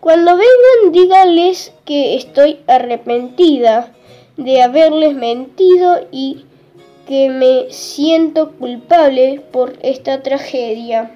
Cuando 0.00 0.32
vengan, 0.32 0.92
díganles 0.92 1.72
que 1.84 2.16
estoy 2.16 2.60
arrepentida 2.66 3.92
de 4.36 4.62
haberles 4.62 5.14
mentido 5.14 6.06
y 6.12 6.44
que 7.06 7.30
me 7.30 7.72
siento 7.72 8.52
culpable 8.52 9.42
por 9.50 9.78
esta 9.82 10.22
tragedia. 10.22 11.10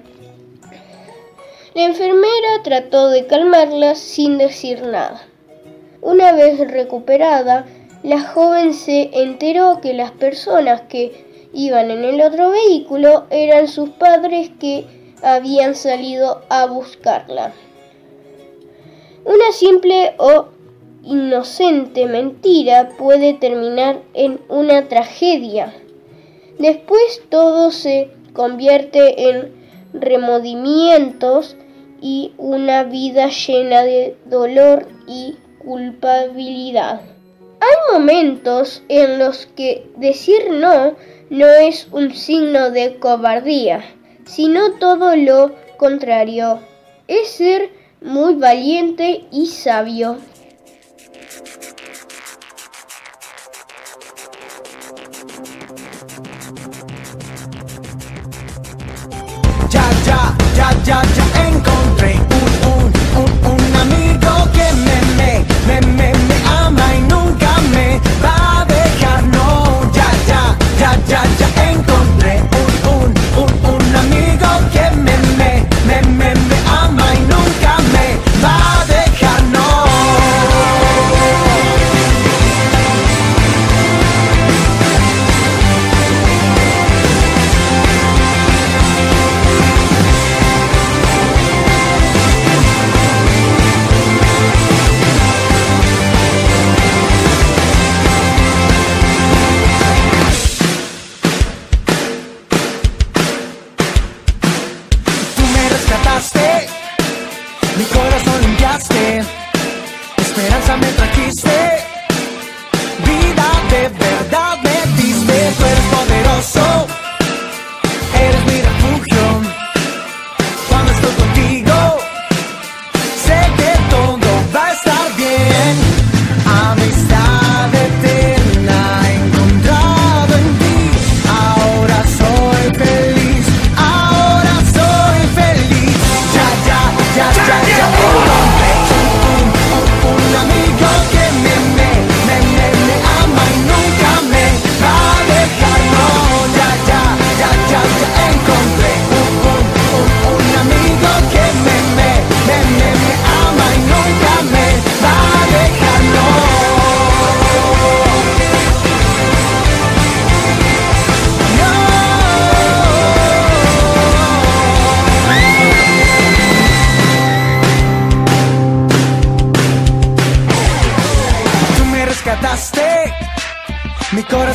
La 1.75 1.85
enfermera 1.85 2.63
trató 2.63 3.09
de 3.09 3.27
calmarla 3.27 3.95
sin 3.95 4.37
decir 4.37 4.81
nada. 4.81 5.21
Una 6.01 6.33
vez 6.33 6.59
recuperada, 6.59 7.65
la 8.03 8.21
joven 8.21 8.73
se 8.73 9.09
enteró 9.13 9.79
que 9.81 9.93
las 9.93 10.11
personas 10.11 10.81
que 10.81 11.25
iban 11.53 11.89
en 11.89 12.03
el 12.03 12.19
otro 12.19 12.51
vehículo 12.51 13.25
eran 13.29 13.69
sus 13.69 13.89
padres 13.91 14.51
que 14.59 14.85
habían 15.21 15.73
salido 15.73 16.41
a 16.49 16.65
buscarla. 16.65 17.53
Una 19.23 19.53
simple 19.53 20.15
o 20.17 20.47
inocente 21.01 22.05
mentira 22.05 22.89
puede 22.97 23.33
terminar 23.33 24.01
en 24.13 24.41
una 24.49 24.89
tragedia. 24.89 25.73
Después 26.59 27.21
todo 27.29 27.71
se 27.71 28.11
convierte 28.33 29.29
en 29.29 29.53
remordimientos 29.93 31.55
y 32.01 32.33
una 32.37 32.83
vida 32.83 33.29
llena 33.29 33.83
de 33.83 34.17
dolor 34.25 34.89
y 35.07 35.35
culpabilidad. 35.63 37.01
Hay 37.63 37.93
momentos 37.93 38.83
en 38.89 39.19
los 39.19 39.45
que 39.45 39.89
decir 39.95 40.51
no 40.51 40.97
no 41.29 41.47
es 41.47 41.87
un 41.91 42.13
signo 42.13 42.71
de 42.71 42.99
cobardía, 42.99 43.85
sino 44.25 44.73
todo 44.73 45.15
lo 45.15 45.55
contrario, 45.77 46.59
es 47.07 47.29
ser 47.29 47.71
muy 48.01 48.35
valiente 48.35 49.23
y 49.31 49.47
sabio. 49.47 50.17
Ya, 59.69 59.89
ya, 60.05 60.37
ya, 60.57 60.83
ya, 60.83 61.01
ya 61.15 61.47
encontré 61.47 62.15
un, 62.37 62.51
un, 62.73 62.91
un, 63.23 63.51
un 63.53 63.75
amigo 63.77 64.02
que 64.53 64.67
me, 64.85 64.97
me, 65.17 65.31
me, 65.67 65.81
me, 65.97 66.13
me 66.27 66.35
ama 66.47 66.85
y 66.95 67.01
nunca 67.01 67.51
me 67.73 67.99
va 68.23 68.61
a 68.61 68.65
dejar. 68.65 69.23
No, 69.35 69.81
ya, 69.93 70.09
ya, 70.27 70.41
ya, 70.79 70.91
ya, 71.07 71.21
ya 71.39 71.71
encontré 71.71 72.41
un, 72.61 72.71
un, 72.93 73.09
un, 73.41 73.75
un 73.75 73.95
amigo 73.95 74.49
que 74.73 74.85
me, 75.05 75.15
me, 75.39 75.51
me, 75.87 76.01
me, 76.19 76.29
me 76.49 76.57
ama 76.81 77.05
y 77.15 77.19
nunca 77.33 77.77
me 77.93 78.07
va 78.43 78.81
a 78.81 78.82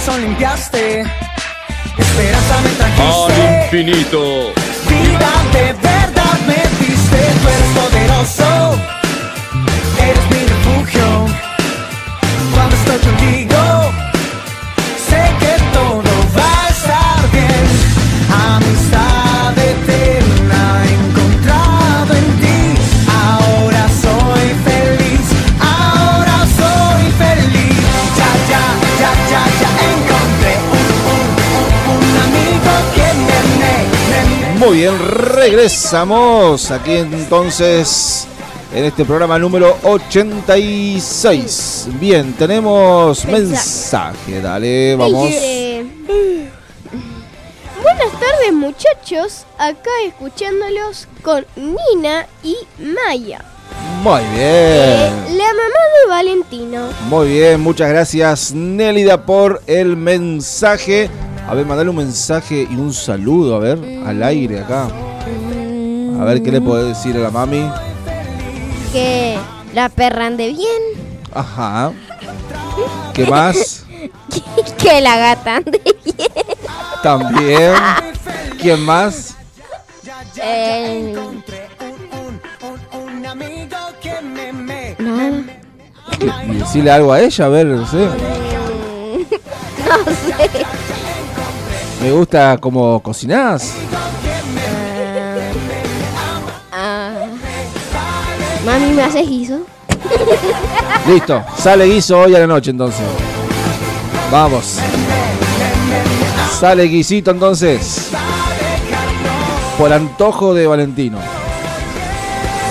corazón 0.09 0.21
limpiaste, 0.23 1.01
esperanza 1.99 2.61
me 2.63 2.71
trajiste. 2.71 3.33
Al 3.33 3.65
infinito. 3.65 4.21
Vida 4.89 5.33
de 5.53 5.73
verdad 5.75 6.39
me 6.47 6.61
diste, 6.81 7.21
tú 7.41 7.49
eres 7.49 7.71
poderoso, 7.79 8.49
eres 10.01 10.25
mi 10.31 10.41
refugio. 10.47 11.07
Cuando 12.55 12.75
estoy 12.77 12.99
contigo, 12.99 13.38
Muy 34.69 34.77
bien, 34.81 34.99
regresamos 34.99 36.71
aquí 36.71 36.97
entonces 36.99 38.27
en 38.75 38.85
este 38.85 39.07
programa 39.07 39.39
número 39.39 39.79
86. 39.83 41.89
Bien, 41.99 42.35
tenemos 42.35 43.25
mensaje. 43.25 44.43
Dale, 44.43 44.95
vamos. 44.95 45.27
Dice, 45.27 45.87
Buenas 47.83 48.13
tardes 48.21 48.53
muchachos, 48.53 49.47
acá 49.57 49.89
escuchándolos 50.07 51.09
con 51.23 51.47
Nina 51.57 52.27
y 52.43 52.55
Maya. 52.79 53.43
Muy 54.03 54.21
Eh, 54.37 55.11
bien. 55.25 55.39
la 55.39 55.45
mamá 55.47 55.81
de 56.03 56.09
Valentino. 56.11 56.89
Muy 57.09 57.29
bien, 57.29 57.59
muchas 57.63 57.89
gracias 57.89 58.53
Nélida 58.53 59.25
por 59.25 59.63
el 59.67 59.97
mensaje. 59.97 61.09
A 61.49 61.55
ver, 61.55 61.65
mandale 61.65 61.89
un 61.89 61.97
mensaje 61.97 62.69
y 62.71 62.75
un 62.75 62.93
saludo, 62.93 63.57
a 63.57 63.59
ver, 63.59 63.79
al 64.05 64.23
aire 64.23 64.61
acá. 64.61 64.89
A 66.21 66.25
ver 66.25 66.43
qué 66.43 66.53
le 66.53 66.61
puede 66.61 66.89
decir 66.89 67.17
a 67.17 67.21
la 67.21 67.31
mami. 67.31 67.67
Que 68.93 69.39
la 69.73 69.89
perra 69.89 70.27
ande 70.27 70.49
bien. 70.49 70.83
Ajá. 71.33 71.93
¿Qué 73.15 73.25
más? 73.27 73.87
que 74.79 75.01
la 75.01 75.17
gata 75.17 75.57
ande 75.57 75.81
bien. 76.05 76.29
También. 77.03 77.73
¿Quién 78.61 78.81
más? 78.81 79.35
Eh, 80.43 81.15
nada. 84.99 85.43
Y 86.47 86.55
decirle 86.57 86.91
algo 86.91 87.13
a 87.13 87.21
ella, 87.21 87.47
a 87.47 87.49
ver, 87.49 87.67
no 87.67 87.87
sé. 87.87 88.07
No 89.89 90.05
sé. 90.05 90.88
Me 92.01 92.13
gusta 92.13 92.57
como 92.59 93.01
cocinás. 93.01 93.75
Ah. 96.71 97.11
Mami, 98.65 98.93
¿me 98.93 99.03
haces 99.03 99.29
guiso? 99.29 99.61
Listo, 101.09 101.43
sale 101.57 101.87
guiso 101.87 102.21
hoy 102.21 102.35
a 102.37 102.41
la 102.41 102.47
noche 102.47 102.71
entonces. 102.71 103.05
Vamos. 104.31 104.79
Sale 106.59 106.85
guisito 106.85 107.31
entonces. 107.31 108.11
Por 109.77 109.93
antojo 109.93 110.55
de 110.55 110.67
Valentino. 110.67 111.19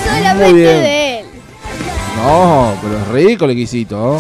Solamente 0.05 0.45
Muy 0.45 0.53
bien. 0.53 0.81
de 0.81 1.19
él. 1.19 1.25
No, 2.17 2.73
pero 2.81 2.97
es 2.97 3.07
rico 3.09 3.45
el 3.45 3.55
guisito. 3.55 4.17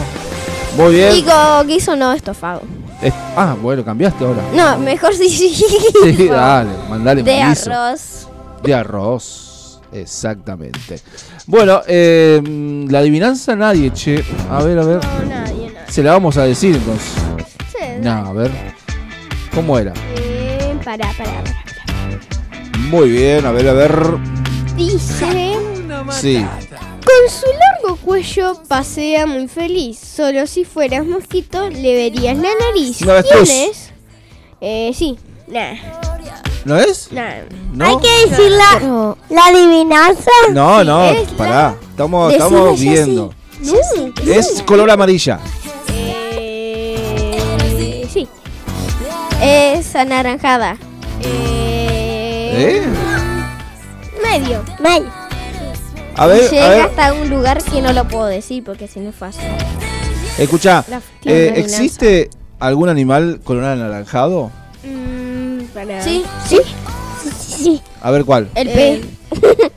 Muy 0.75 0.95
bien. 0.95 1.13
Digo, 1.13 1.63
guiso 1.65 1.95
no, 1.95 2.13
estofado. 2.13 2.61
Es- 3.01 3.13
ah, 3.35 3.55
bueno, 3.61 3.83
cambiaste 3.85 4.25
ahora. 4.25 4.41
No, 4.53 4.77
mejor 4.79 5.13
sí, 5.15 5.29
sí. 5.29 6.27
Dale, 6.29 6.69
mandale 6.89 7.23
De 7.23 7.41
arroz. 7.41 8.27
De 8.63 8.73
arroz. 8.73 9.79
Exactamente. 9.91 10.99
Bueno, 11.45 11.81
eh, 11.87 12.41
la 12.89 12.99
adivinanza 12.99 13.55
nadie, 13.55 13.91
che. 13.91 14.23
A 14.49 14.61
ver, 14.63 14.79
a 14.79 14.83
ver. 14.83 14.99
No, 15.05 15.25
nadie, 15.29 15.71
nadie. 15.71 15.91
Se 15.91 16.03
la 16.03 16.11
vamos 16.13 16.37
a 16.37 16.43
decir 16.43 16.75
entonces. 16.75 17.13
Sí, 17.71 17.85
No, 18.01 18.11
a 18.11 18.33
ver. 18.33 18.51
¿Cómo 19.53 19.77
era? 19.79 19.93
Eh, 20.15 20.75
pará, 20.83 21.09
pará, 21.17 21.31
pará. 21.43 21.63
Muy 22.89 23.09
bien, 23.09 23.45
a 23.45 23.51
ver, 23.51 23.69
a 23.69 23.73
ver. 23.73 23.97
Dice... 24.75 25.55
Sí. 26.11 26.45
Con 27.07 27.29
su 27.31 27.45
largo 27.47 27.95
cuello 28.03 28.61
pasea 28.67 29.25
muy 29.25 29.47
feliz. 29.47 29.97
Solo 29.97 30.45
si 30.45 30.65
fueras 30.65 31.05
mosquito 31.05 31.69
le 31.69 31.95
verías 31.95 32.35
la 32.37 32.49
nariz. 32.67 33.01
Avestruz. 33.01 33.49
¿Quién 33.49 33.69
es? 33.69 33.91
Eh, 34.59 34.91
sí. 34.93 35.17
Nah, 35.47 35.75
¿No 36.65 36.77
es? 36.77 37.09
nah. 37.13 37.43
¿No? 37.71 37.85
Hay 37.85 37.95
que 37.99 38.29
decir 38.29 38.51
la, 38.51 39.15
la 39.29 39.45
adivinanza. 39.45 40.31
No, 40.51 40.83
no, 40.83 41.05
es 41.05 41.29
pará. 41.29 41.77
Estamos, 41.91 42.33
estamos 42.33 42.77
viendo. 42.79 43.33
No. 43.61 43.73
Es 44.29 44.61
color 44.63 44.91
amarilla. 44.91 45.39
Eh, 45.93 48.05
sí. 48.11 48.27
Es 49.41 49.95
anaranjada. 49.95 50.77
Eh, 51.21 52.81
¿Eh? 52.83 52.87
Medio. 54.21 54.61
Mal. 54.79 55.09
A 56.17 56.25
ver, 56.27 56.45
a 56.45 56.49
Llega 56.49 56.69
ver. 56.69 56.81
hasta 56.81 57.13
un 57.13 57.29
lugar 57.29 57.63
que 57.63 57.81
no 57.81 57.93
lo 57.93 58.07
puedo 58.07 58.25
decir 58.25 58.63
porque 58.63 58.87
si 58.87 58.99
no 58.99 59.09
es 59.09 59.15
fácil. 59.15 59.43
Escucha, 60.37 60.83
eh. 61.25 61.53
¿existe 61.55 62.29
algún 62.59 62.89
animal 62.89 63.39
color 63.43 63.65
anaranjado? 63.65 64.51
Mm, 64.83 65.63
pará. 65.73 66.01
Sí, 66.01 66.23
sí. 66.47 66.59
Sí. 67.39 67.81
A 68.01 68.11
ver 68.11 68.23
cuál. 68.25 68.49
El 68.55 68.67
Eh, 68.69 69.01
pez. 69.31 69.41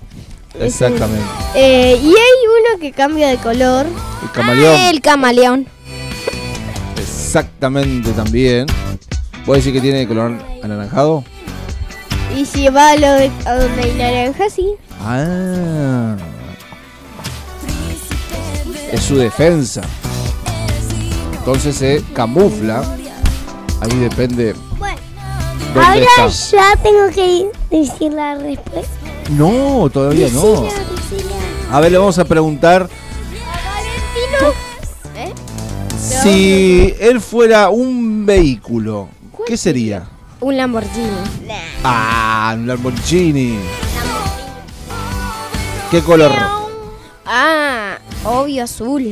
Exactamente. 0.61 1.25
Eh, 1.55 1.99
y 2.03 2.07
hay 2.09 2.15
uno 2.15 2.81
que 2.81 2.93
cambia 2.93 3.29
de 3.29 3.37
color. 3.39 3.87
El 4.23 4.31
camaleón. 4.33 4.75
Ah, 4.79 4.91
el 4.91 5.01
camaleón. 5.01 5.67
Exactamente 6.99 8.11
también. 8.13 8.67
¿Puedes 9.47 9.65
decir 9.65 9.79
que 9.81 9.81
tiene 9.83 10.07
color 10.07 10.37
anaranjado? 10.63 11.25
Y 12.37 12.47
si 12.47 12.69
va 12.69 12.91
a, 12.91 12.97
lo 12.97 13.13
de- 13.15 13.31
a 13.45 13.55
donde 13.55 13.83
hay 13.83 13.93
naranja, 13.95 14.49
sí. 14.51 14.75
Ah. 15.03 16.17
Es 18.93 19.03
su 19.03 19.17
defensa. 19.17 19.83
Entonces 21.39 21.77
se 21.77 22.03
camufla. 22.15 22.83
Ahí 23.81 23.99
depende 23.99 24.55
Bueno, 24.79 24.97
dónde 25.75 25.81
ahora 25.87 26.27
está. 26.29 26.57
ya 26.57 26.77
tengo 26.83 27.09
que 27.15 27.49
decir 27.71 28.13
la 28.13 28.35
respuesta. 28.35 28.91
No, 29.31 29.89
todavía 29.93 30.29
no. 30.33 30.63
Decila, 30.63 30.81
decila. 30.91 31.37
A 31.73 31.81
ver, 31.81 31.93
le 31.93 31.99
vamos 31.99 32.19
a 32.19 32.25
preguntar 32.25 32.89
¿Eh? 35.17 35.33
si 36.23 36.95
él 37.01 37.21
fuera 37.21 37.71
un 37.71 38.27
vehículo, 38.27 39.09
¿qué 39.47 39.57
sería? 39.57 40.07
Un 40.41 40.57
Lamborghini. 40.57 41.11
Ah, 41.85 42.53
un 42.57 42.67
Lamborghini. 42.67 43.59
¿Qué 45.91 46.03
color? 46.03 46.33
Ah, 47.27 47.99
obvio 48.25 48.65
azul. 48.65 49.03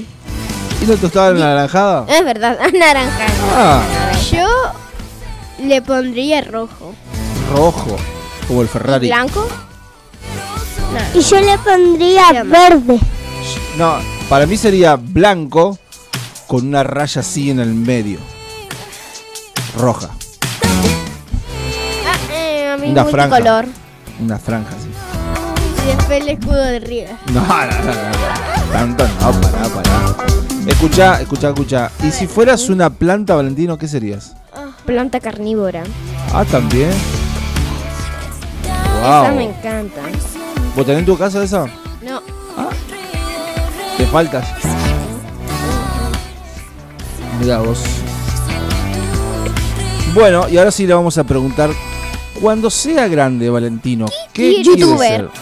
¿Y 0.81 0.85
no 0.87 0.95
estaba 0.95 1.29
anaranjada? 1.29 2.07
Es 2.09 2.25
verdad, 2.25 2.59
naranja. 2.79 3.27
Ah, 3.55 3.83
Yo 4.31 4.47
le 5.65 5.83
pondría 5.83 6.41
rojo. 6.43 6.95
rojo, 7.55 7.97
como 8.47 8.63
el 8.63 8.69
Ferrari. 8.69 9.09
¿Blanco? 9.09 9.47
Y 11.15 11.21
yo 11.21 11.41
le 11.41 11.59
pondría 11.59 12.43
verde. 12.45 12.99
No, 13.77 13.97
para 14.29 14.47
mí 14.47 14.57
sería 14.57 14.97
blanco 14.97 15.79
con 16.47 16.67
una 16.69 16.83
raya 16.83 17.21
así 17.21 17.51
en 17.51 17.61
el 17.61 17.75
medio. 17.75 18.19
Roja, 19.77 20.11
Una 22.91 23.05
franja. 23.05 23.29
multicolor. 23.37 23.67
una 24.21 24.39
franja 24.39 24.71
así. 24.77 24.89
Y 25.85 25.97
después 25.97 26.21
el 26.23 26.29
escudo 26.29 26.63
de 26.63 26.81
River. 26.81 27.11
No, 27.33 27.41
no, 27.41 27.47
no, 27.47 27.67
no, 27.67 27.93
no. 27.93 28.73
Tanto 28.73 29.05
no, 29.05 29.41
pará, 29.41 29.69
pará. 29.69 30.15
Escucha, 30.67 31.21
escucha, 31.21 31.49
escucha. 31.49 31.91
¿Y 32.05 32.11
si 32.11 32.27
fueras 32.27 32.69
una 32.69 32.91
planta, 32.91 33.35
Valentino, 33.35 33.79
qué 33.79 33.89
serías? 33.89 34.35
Planta 34.85 35.21
carnívora. 35.21 35.83
Ah, 36.33 36.45
también. 36.45 36.91
Esa 39.01 39.31
me 39.33 39.47
Wow. 39.47 39.51
encanta. 39.51 40.01
¿Vos 40.77 40.85
tenés 40.85 41.01
en 41.01 41.07
tu 41.07 41.17
casa 41.17 41.43
esa? 41.43 41.67
No. 42.03 42.21
Te 43.97 44.07
faltas. 44.07 44.47
Mira 47.41 47.59
vos. 47.59 47.81
Bueno, 50.15 50.49
y 50.49 50.59
ahora 50.59 50.71
sí 50.71 50.87
le 50.87 50.95
vamos 50.95 51.17
a 51.19 51.25
preguntar. 51.25 51.71
Cuando 52.41 52.71
sea 52.71 53.09
grande, 53.09 53.51
Valentino, 53.51 54.07
¿qué 54.33 54.63
quiere 54.63 54.63
Youtuber. 54.81 55.31
ser? 55.31 55.31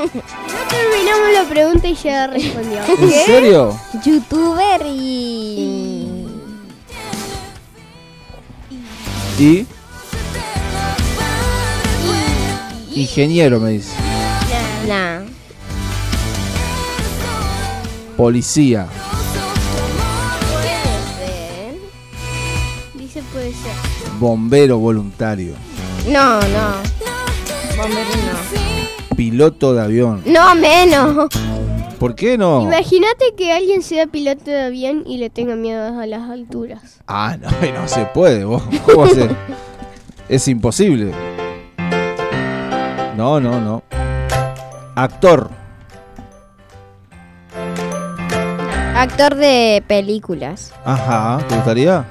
No 0.00 0.76
terminamos 0.76 1.32
la 1.32 1.44
pregunta 1.48 1.88
y 1.88 1.94
ya 1.94 2.26
respondió. 2.28 2.78
¿En 2.86 3.10
serio? 3.26 3.80
Youtuber 4.04 4.82
y. 4.86 6.26
¿Y? 9.38 9.66
Ingeniero, 12.94 13.58
me 13.60 13.70
dice. 13.70 13.92
Nah. 14.86 15.20
Policía. 18.16 18.86
Dice 22.94 23.22
puede 23.32 23.50
ser. 23.50 23.72
Bombero 24.18 24.78
voluntario. 24.78 25.54
No, 26.06 26.40
no. 26.40 26.72
Bombero 27.76 28.10
Piloto 29.16 29.74
de 29.74 29.82
avión. 29.82 30.22
no. 30.26 30.54
No, 30.54 30.60
menos. 30.60 31.28
¿Por 31.98 32.14
qué 32.14 32.38
no? 32.38 32.62
Imagínate 32.62 33.34
que 33.36 33.52
alguien 33.52 33.82
sea 33.82 34.06
piloto 34.06 34.50
de 34.50 34.62
avión 34.62 35.04
y 35.06 35.18
le 35.18 35.28
tenga 35.28 35.54
miedo 35.54 36.00
a 36.00 36.06
las 36.06 36.30
alturas. 36.30 37.00
Ah, 37.06 37.36
no, 37.38 37.50
no 37.80 37.86
se 37.88 38.06
puede. 38.06 38.44
vos. 38.44 38.62
¿Cómo 38.86 39.04
hacer? 39.04 39.36
es 40.28 40.48
imposible. 40.48 41.12
No, 43.16 43.38
no, 43.38 43.60
no. 43.60 43.82
Actor. 44.94 45.50
actor 49.00 49.34
de 49.34 49.82
películas. 49.86 50.72
Ajá, 50.84 51.38
¿te 51.48 51.54
gustaría? 51.54 52.04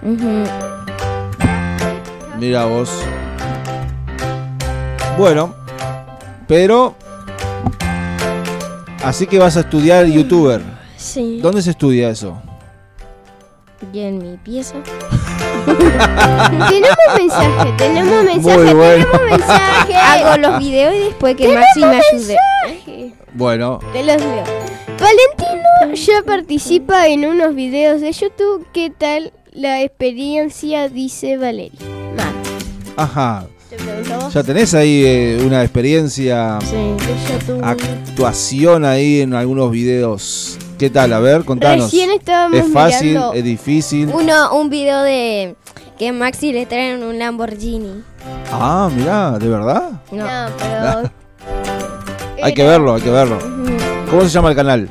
Mira 2.40 2.66
vos. 2.66 2.90
Bueno, 5.20 5.54
pero. 6.48 6.96
Así 9.04 9.28
que 9.28 9.38
vas 9.38 9.58
a 9.58 9.60
estudiar 9.60 10.06
youtuber. 10.06 10.62
Sí. 10.96 11.40
¿Dónde 11.42 11.62
se 11.62 11.72
estudia 11.72 12.10
eso? 12.10 12.42
Y 13.92 14.00
en 14.00 14.20
mi 14.20 14.38
pieza. 14.38 14.76
tenemos 15.66 16.98
mensaje, 17.18 17.74
tenemos 17.78 18.24
mensaje, 18.24 18.74
bueno. 18.74 19.06
tenemos 19.12 19.30
mensaje. 19.30 19.94
Hago 19.98 20.38
los 20.38 20.60
videos 20.60 20.96
y 20.96 21.00
después 21.00 21.36
que 21.36 21.54
Maxi 21.54 21.80
me 21.82 21.86
ayude. 21.88 22.38
mensaje. 22.66 23.14
Bueno, 23.34 23.80
Te 23.92 24.04
los 24.06 24.22
leo. 24.22 24.44
Valentino 25.02 25.96
ya 25.96 26.24
participa 26.26 27.08
en 27.10 27.26
unos 27.26 27.56
videos 27.56 28.00
de 28.00 28.14
YouTube. 28.14 28.66
¿Qué 28.72 28.90
tal 28.90 29.34
la 29.52 29.82
experiencia? 29.82 30.88
Dice 30.88 31.36
Valeria. 31.36 31.78
Ajá. 32.96 33.48
Te. 33.70 34.30
¿Ya 34.34 34.44
tenés 34.44 34.74
ahí 34.74 35.04
eh, 35.06 35.44
una 35.46 35.62
experiencia, 35.64 36.60
Sí. 36.62 36.96
Actuación 37.62 38.86
ahí 38.86 39.22
en 39.22 39.34
algunos 39.34 39.72
videos? 39.72 40.58
¿Qué 40.78 40.90
tal? 40.90 41.14
A 41.14 41.20
ver, 41.20 41.44
contanos. 41.46 41.86
Recién 41.86 42.10
estábamos 42.12 42.60
¿Es 42.60 42.72
fácil? 42.74 43.10
mirando- 43.10 43.34
¿Es 43.34 43.44
difícil? 43.44 44.10
Uno, 44.14 44.54
un 44.58 44.70
video 44.70 45.02
de 45.04 45.56
que 45.98 46.12
Maxi 46.12 46.54
le 46.54 46.66
traen 46.66 47.04
un 47.04 47.20
Lamborghini. 47.20 48.04
Ah, 48.52 48.90
mirá, 48.96 49.38
¿de 49.38 49.48
verdad? 49.50 49.92
No. 50.12 50.26
No, 50.26 50.50
pero. 50.60 51.12
Hay 52.42 52.54
que 52.54 52.64
verlo, 52.64 52.96
hay 52.96 53.02
que 53.02 53.10
verlo. 53.10 53.38
¿Cómo 54.10 54.22
se 54.24 54.30
llama 54.30 54.50
el 54.50 54.56
canal? 54.56 54.90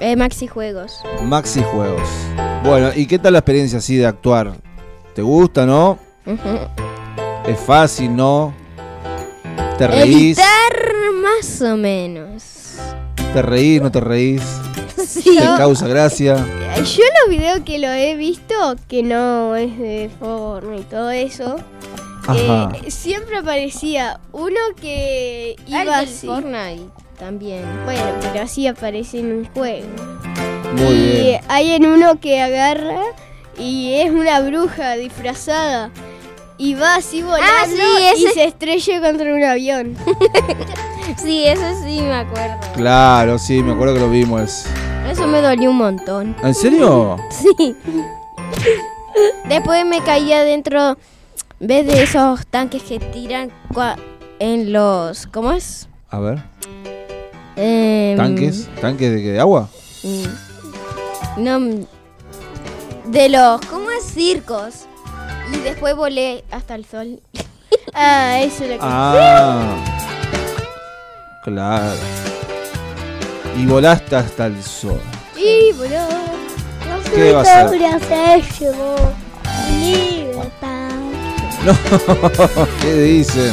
Eh, 0.00 0.16
Maxi 0.16 0.46
Juegos. 0.46 1.00
Maxi 1.22 1.62
Juegos. 1.62 2.08
Bueno, 2.64 2.90
¿y 2.94 3.06
qué 3.06 3.18
tal 3.18 3.34
la 3.34 3.40
experiencia 3.40 3.78
así 3.78 3.96
de 3.96 4.06
actuar? 4.06 4.52
¿Te 5.14 5.22
gusta, 5.22 5.66
no? 5.66 5.98
Ujú. 6.26 6.85
¿Es 7.46 7.58
fácil, 7.60 8.14
no? 8.14 8.52
¿Te 9.78 9.86
reís? 9.86 10.38
Editar 10.38 11.12
más 11.22 11.62
o 11.62 11.76
menos. 11.76 12.42
¿Te 13.32 13.42
reís, 13.42 13.80
no 13.82 13.90
te 13.90 14.00
reís? 14.00 14.42
Sí. 15.06 15.36
¿Te 15.38 15.44
causa 15.56 15.86
gracia? 15.86 16.36
Yo 16.76 17.02
los 17.22 17.30
videos 17.30 17.60
que 17.60 17.78
lo 17.78 17.88
he 17.88 18.16
visto, 18.16 18.54
que 18.88 19.02
no 19.02 19.54
es 19.54 19.78
de 19.78 20.10
Fortnite 20.18 20.80
y 20.80 20.84
todo 20.84 21.10
eso, 21.10 21.56
Ajá. 22.26 22.72
eh, 22.84 22.90
siempre 22.90 23.36
aparecía 23.38 24.18
uno 24.32 24.58
que 24.80 25.54
Ah, 25.72 25.84
iba 25.84 26.00
del 26.00 26.08
así. 26.08 26.26
Fortnite 26.26 26.82
también. 27.18 27.62
Bueno, 27.84 28.02
pero 28.20 28.42
así 28.42 28.66
aparece 28.66 29.20
en 29.20 29.32
un 29.32 29.44
juego. 29.54 29.86
Muy 30.76 30.94
y 30.94 31.20
bien. 31.22 31.40
hay 31.48 31.72
en 31.72 31.86
uno 31.86 32.18
que 32.20 32.40
agarra 32.42 33.00
y 33.58 33.94
es 33.94 34.10
una 34.10 34.40
bruja 34.40 34.96
disfrazada. 34.96 35.90
Y 36.58 36.74
va 36.74 36.96
así 36.96 37.22
volando 37.22 37.46
Ah, 37.46 37.66
sí, 37.66 37.76
y 37.76 38.04
ese- 38.24 38.34
se 38.34 38.44
estrella 38.44 39.00
contra 39.00 39.32
un 39.34 39.44
avión. 39.44 39.96
Sí, 41.16 41.44
eso 41.46 41.62
sí 41.84 42.00
me 42.00 42.12
acuerdo. 42.14 42.56
Claro, 42.74 43.38
sí, 43.38 43.62
me 43.62 43.72
acuerdo 43.72 43.94
que 43.94 44.00
lo 44.00 44.10
vimos. 44.10 44.64
Eso 45.08 45.26
me 45.28 45.40
dolió 45.40 45.70
un 45.70 45.76
montón. 45.76 46.36
¿En 46.42 46.52
serio? 46.54 47.16
Sí. 47.30 47.76
Después 49.48 49.86
me 49.86 50.00
caía 50.02 50.42
dentro, 50.42 50.98
¿ves 51.60 51.86
de 51.86 52.02
esos 52.02 52.44
tanques 52.48 52.82
que 52.82 52.98
tiran 52.98 53.50
cua- 53.72 53.96
en 54.40 54.72
los... 54.72 55.26
¿Cómo 55.28 55.52
es? 55.52 55.88
A 56.10 56.18
ver. 56.18 56.42
Em, 57.54 58.16
¿Tanques? 58.16 58.68
¿Tanques 58.80 59.10
de, 59.12 59.22
qué? 59.22 59.32
de 59.32 59.40
agua? 59.40 59.68
mm, 60.02 61.42
No, 61.42 61.60
de 63.06 63.28
los... 63.28 63.60
¿Cómo 63.66 63.90
es? 63.92 64.04
Circos. 64.04 64.86
Y 65.52 65.56
después 65.58 65.94
volé 65.96 66.44
hasta 66.50 66.74
el 66.74 66.84
sol. 66.84 67.20
Ah, 67.98 68.40
eso 68.40 68.64
es 68.64 68.70
lo 68.70 68.76
que 68.76 68.80
Ah. 68.82 69.74
Claro. 71.42 71.96
Y 73.56 73.64
volaste 73.64 74.16
hasta 74.16 74.46
el 74.46 74.62
sol. 74.62 75.00
Y 75.34 75.72
voló. 75.72 76.06
¿Qué 77.14 77.32
va 77.32 77.40
a 77.40 77.44
se 77.44 77.50
llevó 78.60 78.96
libertad. 79.80 80.90
No, 81.64 81.72
¿qué 82.82 82.92
dicen? 82.94 83.52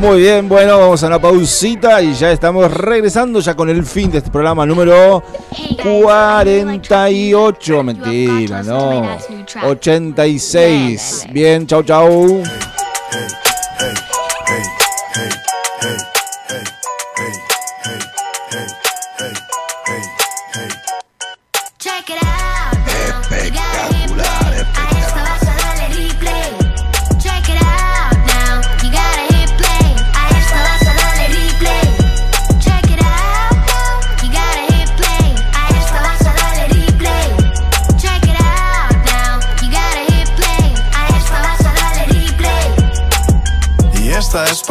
Muy 0.00 0.20
bien, 0.20 0.48
bueno, 0.48 0.78
vamos 0.78 1.02
a 1.02 1.08
una 1.08 1.20
pausita 1.20 2.00
y 2.00 2.14
ya 2.14 2.30
estamos 2.30 2.72
regresando 2.72 3.40
ya 3.40 3.54
con 3.54 3.68
el 3.68 3.84
fin 3.84 4.10
de 4.10 4.16
este 4.18 4.30
programa 4.30 4.64
número 4.64 5.22
48. 5.82 7.82
Mentira, 7.82 8.62
no. 8.62 9.02
86. 9.56 11.26
Bien, 11.32 11.66
chau, 11.66 11.82
chau. 11.82 12.42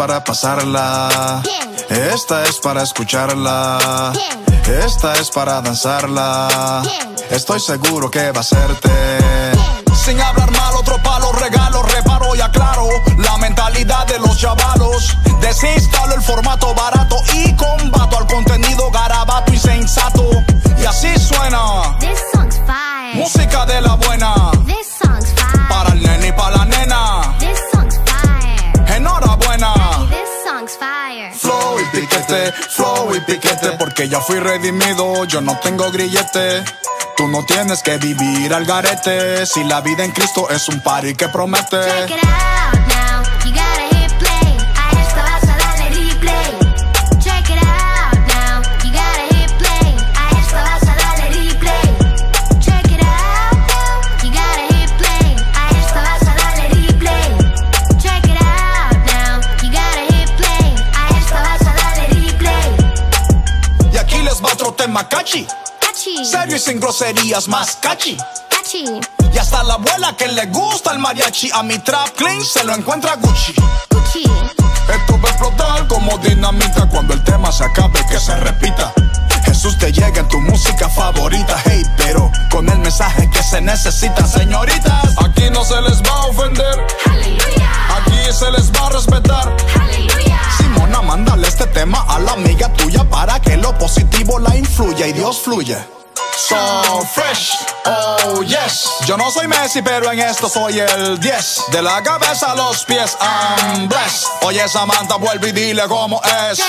Para 0.10 0.24
pasarla. 0.24 1.44
Esta 1.88 2.44
es 2.46 2.58
para 2.58 2.82
escucharla. 2.82 4.12
Esta 4.84 5.14
es 5.14 5.30
para 5.30 5.62
danzarla. 5.62 6.82
Estoy 7.30 7.60
seguro 7.60 8.10
que 8.10 8.32
va 8.32 8.38
a 8.38 8.42
hacerte. 8.42 8.90
Sin 9.94 10.20
hablar 10.20 10.50
mal, 10.50 10.74
otro 10.78 10.98
palo, 11.04 11.32
regalo, 11.34 11.84
reparo 11.84 12.36
y 12.36 12.42
aclaro 12.42 12.88
la 13.20 13.38
mentalidad 13.38 14.08
de 14.08 14.18
los 14.18 14.36
chavalos. 14.36 15.16
Desinstalo 15.42 16.16
el 16.16 16.24
formato 16.24 16.74
barato 16.74 17.18
y 17.36 17.54
combato 17.54 18.18
al 18.18 18.26
contenido 18.26 18.90
garabato 18.90 19.54
y 19.54 19.60
sensato. 19.60 20.28
Y 20.82 20.86
así 20.86 21.16
suena. 21.20 22.00
This 22.00 22.20
song's 22.34 22.58
fire. 22.66 23.14
Música 23.14 23.64
de 23.68 23.80
la 23.80 23.94
buena. 23.94 24.34
This 24.66 24.89
Flow 32.70 33.16
y 33.16 33.20
piquete, 33.22 33.72
porque 33.78 34.08
ya 34.08 34.20
fui 34.20 34.40
redimido, 34.40 35.26
yo 35.26 35.42
no 35.42 35.58
tengo 35.60 35.92
grillete. 35.92 36.64
Tú 37.18 37.28
no 37.28 37.44
tienes 37.46 37.84
que 37.84 37.98
vivir 37.98 38.54
al 38.54 38.66
garete, 38.66 39.46
si 39.46 39.64
la 39.64 39.82
vida 39.82 40.06
en 40.06 40.12
Cristo 40.12 40.50
es 40.50 40.70
un 40.70 40.80
party 40.80 41.16
que 41.16 41.28
promete. 41.28 41.78
Cachi, 65.30 66.26
serio 66.26 66.56
y 66.56 66.60
sin 66.60 66.80
groserías, 66.80 67.48
más 67.48 67.76
cachi. 67.76 68.18
Y 69.32 69.38
hasta 69.38 69.64
la 69.64 69.76
abuela 69.76 70.16
que 70.18 70.28
le 70.28 70.46
gusta 70.48 70.92
el 70.92 71.00
mariachi, 71.00 71.50
a 71.54 71.64
mi 71.64 71.78
trap 71.80 72.10
clean 72.16 72.44
se 72.44 72.64
lo 72.64 72.74
encuentra 72.74 73.16
Gucci. 73.16 73.54
Gucci. 73.90 74.24
Esto 74.24 75.22
va 75.22 75.30
a 75.30 75.32
explotar 75.32 75.88
como 75.88 76.18
dinamita 76.20 76.88
cuando 76.90 77.14
el 77.14 77.24
tema 77.24 77.52
se 77.52 77.64
acabe 77.64 78.04
que 78.08 78.20
se 78.20 78.36
repita. 78.38 78.94
Jesús 79.46 79.78
te 79.78 79.92
llega 79.92 80.20
en 80.20 80.28
tu 80.28 80.40
música 80.42 80.90
favorita, 80.90 81.62
hey, 81.66 81.84
pero 81.98 82.32
con 82.52 82.68
el 82.70 82.80
mensaje 82.80 83.30
que 83.30 83.44
se 83.44 83.62
necesita, 83.62 84.26
señoritas. 84.28 85.16
Aquí 85.24 85.50
no 85.52 85.64
se 85.64 85.80
les 85.82 86.02
va 86.02 86.12
a 86.12 86.26
ofender, 86.26 86.88
aquí 87.06 88.34
se 88.34 88.52
les 88.52 88.72
va 88.72 88.88
a 88.88 88.90
respetar. 88.90 90.29
Simona, 90.80 91.02
mándale 91.02 91.48
este 91.48 91.68
tema 91.68 92.06
a 92.08 92.20
la 92.20 92.32
amiga 92.34 92.72
tuya 92.74 93.04
para 93.04 93.40
que 93.42 93.58
lo 93.58 93.78
positivo 93.78 94.40
la 94.40 94.56
influya 94.56 95.08
y 95.08 95.12
Dios 95.14 95.42
fluye. 95.42 95.78
So 96.38 97.02
fresh, 97.14 97.52
oh 97.86 98.42
yes. 98.44 98.90
Yo 99.06 99.18
no 99.18 99.30
soy 99.30 99.48
Messi, 99.50 99.82
pero 99.82 100.10
en 100.10 100.20
esto 100.22 100.48
soy 100.48 100.80
el 100.80 101.20
10. 101.20 101.64
De 101.72 101.82
la 101.82 102.02
cabeza 102.02 102.52
a 102.52 102.56
los 102.56 102.86
pies, 102.86 103.18
I'm 103.20 103.90
blessed. 103.90 104.26
Oye, 104.44 104.70
Samantha, 104.70 105.18
vuelve 105.18 105.50
y 105.50 105.52
dile 105.52 105.86
cómo 105.90 106.22
es. 106.50 106.60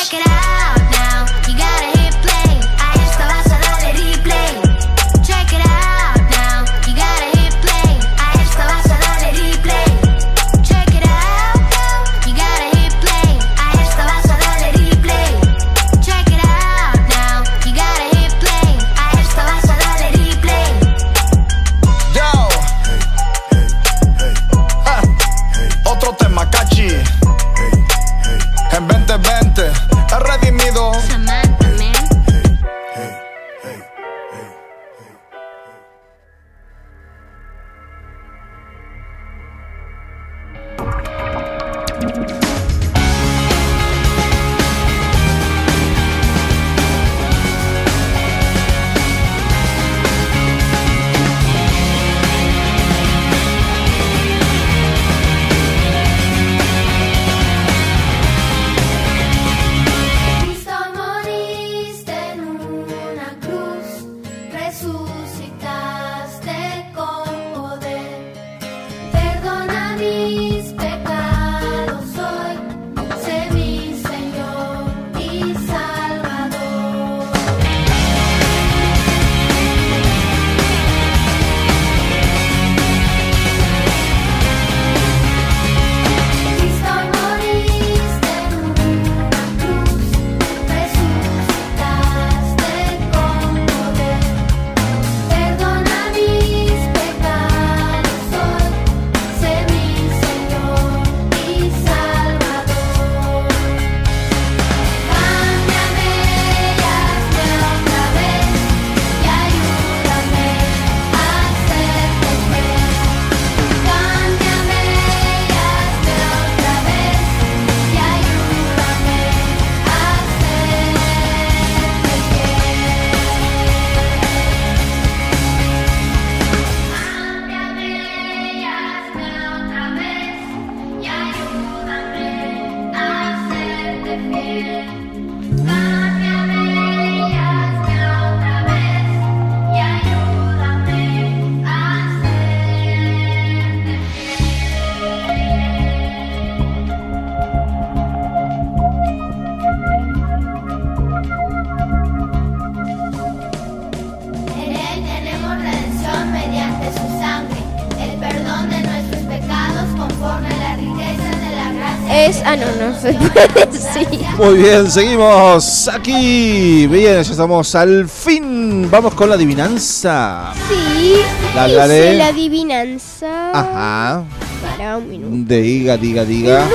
Se 163.00 163.12
puede 163.14 163.66
decir. 163.72 164.20
Muy 164.36 164.54
bien, 164.58 164.90
seguimos 164.90 165.88
aquí. 165.88 166.86
Bien, 166.86 167.22
ya 167.22 167.30
estamos 167.32 167.74
al 167.74 168.08
fin. 168.08 168.88
Vamos 168.90 169.14
con 169.14 169.28
la 169.28 169.34
adivinanza. 169.36 170.52
Sí. 170.68 171.14
Dale, 171.54 171.68
hice 171.72 171.78
dale. 171.78 172.16
la 172.16 172.26
adivinanza. 172.28 173.50
Ajá. 173.52 174.24
Para 174.62 174.96
un 174.98 175.08
minuto. 175.08 175.54
Diga, 175.54 175.96
diga, 175.96 176.24
diga. 176.24 176.66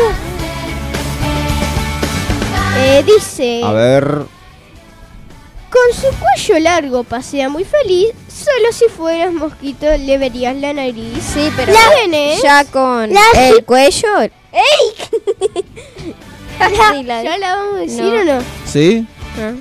Eh, 2.78 3.04
dice. 3.06 3.62
A 3.64 3.72
ver. 3.72 4.04
Con 5.70 5.94
su 5.94 6.08
cuello 6.18 6.60
largo 6.60 7.04
pasea 7.04 7.50
muy 7.50 7.64
feliz. 7.66 8.12
Solo 8.46 8.72
si 8.72 8.86
fueras 8.96 9.34
mosquito 9.34 9.86
le 9.98 10.18
verías 10.20 10.56
la 10.56 10.72
nariz. 10.74 11.24
Sí, 11.34 11.50
pero 11.56 11.74
¿Quién 11.96 12.14
es? 12.14 12.42
ya 12.44 12.64
con 12.66 13.12
La- 13.12 13.22
el 13.48 13.66
cuello. 13.66 14.08
¿Ya 16.60 17.38
la 17.38 17.56
vamos 17.56 17.76
a 17.76 17.80
decir 17.80 18.04
No. 18.04 18.22
o 18.22 18.24
no? 18.24 18.40
¿Sí? 18.66 19.06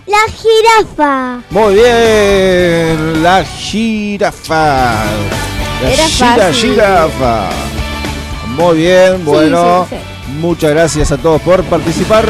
La 0.07 0.19
jirafa. 0.33 1.41
Muy 1.51 1.75
bien. 1.75 3.23
La 3.23 3.45
jirafa. 3.45 5.05
La 5.83 5.91
Era 5.93 6.05
gira- 6.07 6.37
fácil. 6.37 6.71
jirafa. 6.75 7.51
Muy 8.49 8.77
bien, 8.77 9.25
bueno. 9.25 9.87
sí, 9.91 9.97
Muchas 10.39 10.71
gracias 10.71 11.11
a 11.13 11.17
todos 11.19 11.41
por 11.43 11.65
participar. 11.65 12.25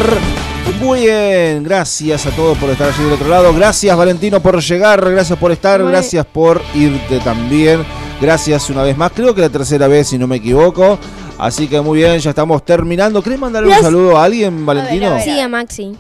Muy 0.81 1.01
bien, 1.03 1.63
gracias 1.63 2.27
a 2.27 2.31
todos 2.31 2.59
por 2.59 2.69
estar 2.71 2.89
allí 2.91 3.03
del 3.05 3.13
otro 3.15 3.29
lado. 3.29 3.55
Gracias 3.55 3.97
Valentino 3.97 4.41
por 4.41 4.61
llegar, 4.61 5.01
gracias 5.11 5.39
por 5.39 5.51
estar, 5.53 5.81
Muy- 5.83 5.91
gracias 5.91 6.27
por 6.27 6.61
irte 6.75 7.19
también. 7.21 7.85
Gracias 8.21 8.69
una 8.71 8.83
vez 8.83 8.97
más, 8.97 9.13
creo 9.13 9.35
que 9.35 9.41
la 9.41 9.49
tercera 9.49 9.89
vez 9.89 10.09
si 10.09 10.19
no 10.19 10.27
me 10.27 10.37
equivoco. 10.37 10.99
Así 11.39 11.67
que 11.69 11.81
muy 11.81 11.99
bien, 11.99 12.19
ya 12.19 12.31
estamos 12.31 12.65
terminando. 12.65 13.23
¿Querés 13.23 13.39
mandarle 13.39 13.75
un 13.75 13.81
saludo 13.83 14.17
a 14.19 14.25
alguien, 14.25 14.65
Valentino? 14.65 15.19
Sí, 15.23 15.39
a 15.41 15.49
Maxi. 15.49 15.97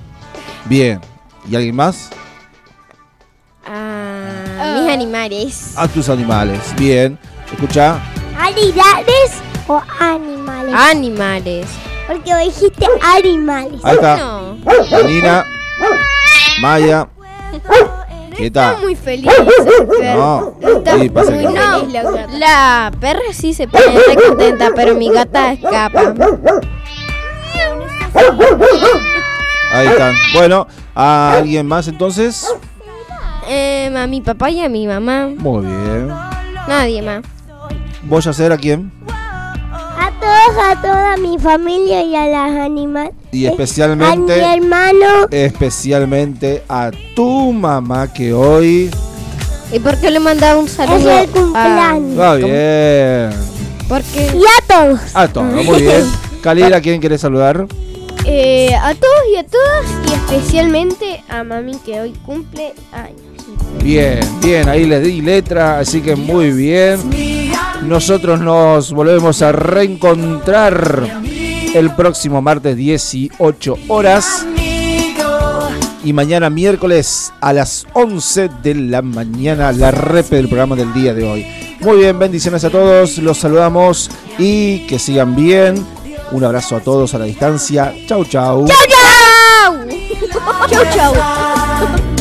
Bien. 0.66 1.00
¿Y 1.50 1.56
alguien 1.56 1.74
más? 1.76 2.10
A 3.66 4.78
mis 4.80 4.88
animales. 4.92 5.72
A 5.76 5.88
tus 5.88 6.08
animales. 6.08 6.60
Bien. 6.76 7.18
Escucha. 7.52 8.00
¿Animales 8.38 9.32
o 9.66 9.82
animales? 9.98 10.74
Animales. 10.74 11.66
Porque 12.06 12.34
dijiste 12.44 12.86
animales. 13.16 13.80
Ahí 13.82 13.94
está. 13.94 14.16
No. 14.16 14.56
Janina. 14.90 15.44
Maya. 16.60 17.08
¿Qué 18.36 18.46
Está 18.46 18.72
tal? 18.72 18.82
muy 18.82 18.94
feliz. 18.96 19.30
No. 20.16 20.54
Está 20.60 20.98
Sí, 20.98 21.08
pasa 21.08 21.30
muy 21.30 21.46
que 21.46 21.52
no. 21.52 21.78
feliz 21.80 21.92
la 21.92 22.02
gata. 22.02 22.26
La 22.38 22.92
perra 23.00 23.20
sí 23.32 23.54
se 23.54 23.68
pone 23.68 23.84
re 24.08 24.16
contenta, 24.16 24.70
pero 24.74 24.94
mi 24.96 25.08
gata 25.08 25.52
escapa. 25.52 26.14
Ahí 29.72 29.86
están. 29.88 30.14
Bueno, 30.34 30.66
¿a 30.94 31.34
alguien 31.36 31.66
más 31.66 31.88
entonces? 31.88 32.46
Eh, 33.48 33.92
a 33.96 34.06
mi 34.06 34.20
papá 34.20 34.50
y 34.50 34.60
a 34.62 34.68
mi 34.68 34.86
mamá. 34.86 35.28
Muy 35.36 35.66
bien. 35.66 36.08
Nadie 36.68 37.02
más. 37.02 37.22
¿Voy 38.02 38.22
a 38.24 38.30
hacer 38.30 38.52
a 38.52 38.56
quién? 38.56 38.92
A 40.46 40.80
toda 40.80 41.16
mi 41.16 41.38
familia 41.38 42.02
y 42.02 42.14
a 42.14 42.26
las 42.26 42.50
animales. 42.60 43.12
Y 43.32 43.46
A 43.46 43.48
mi 43.50 43.54
especialmente, 43.54 44.38
hermano. 44.40 45.26
especialmente 45.30 46.62
a 46.68 46.90
tu 47.16 47.52
mamá 47.52 48.12
que 48.12 48.32
hoy 48.34 48.90
¿Y 49.72 49.78
por 49.78 49.96
qué 49.98 50.10
le 50.10 50.20
mandaba 50.20 50.60
un 50.60 50.68
saludo? 50.68 51.10
Es 51.10 51.24
el 51.24 51.30
cumpleaños. 51.30 52.20
va 52.20 52.34
bien. 52.36 53.30
Porque 53.88 54.30
Y 54.34 54.42
a 54.44 54.66
todos. 54.68 55.00
A 55.14 55.28
todos, 55.28 55.64
muy 55.64 55.80
bien. 55.82 56.04
Kalira, 56.42 56.80
¿quién 56.80 57.00
quiere 57.00 57.16
saludar? 57.16 57.66
Eh, 58.26 58.74
a 58.74 58.94
todos 58.94 59.20
y 59.32 59.36
a 59.36 59.44
todas 59.46 59.84
y 60.08 60.12
especialmente 60.12 61.24
a 61.28 61.42
mami 61.42 61.76
que 61.84 62.00
hoy 62.02 62.12
cumple 62.24 62.74
años. 62.92 63.20
Bien, 63.82 64.20
bien, 64.42 64.68
ahí 64.68 64.84
le 64.84 65.00
di 65.00 65.20
letra, 65.22 65.78
así 65.78 66.00
que 66.00 66.14
muy 66.16 66.50
bien. 66.52 67.00
Nosotros 67.86 68.40
nos 68.40 68.92
volvemos 68.92 69.42
a 69.42 69.52
reencontrar 69.52 71.22
el 71.74 71.94
próximo 71.94 72.40
martes 72.40 72.76
18 72.76 73.76
horas 73.88 74.46
y 76.02 76.12
mañana 76.12 76.48
miércoles 76.50 77.32
a 77.40 77.52
las 77.52 77.86
11 77.92 78.50
de 78.62 78.74
la 78.74 79.02
mañana 79.02 79.72
la 79.72 79.90
repe 79.90 80.36
del 80.36 80.48
programa 80.48 80.76
del 80.76 80.92
día 80.94 81.12
de 81.12 81.24
hoy. 81.24 81.46
Muy 81.80 81.98
bien, 81.98 82.18
bendiciones 82.18 82.64
a 82.64 82.70
todos, 82.70 83.18
los 83.18 83.38
saludamos 83.38 84.10
y 84.38 84.86
que 84.86 84.98
sigan 84.98 85.36
bien. 85.36 85.84
Un 86.32 86.42
abrazo 86.44 86.76
a 86.76 86.80
todos 86.80 87.14
a 87.14 87.18
la 87.18 87.26
distancia. 87.26 87.94
Chau, 88.06 88.24
chau. 88.24 88.66
¡Chau! 88.66 89.86
Chau, 90.68 90.84
chau. 90.94 92.13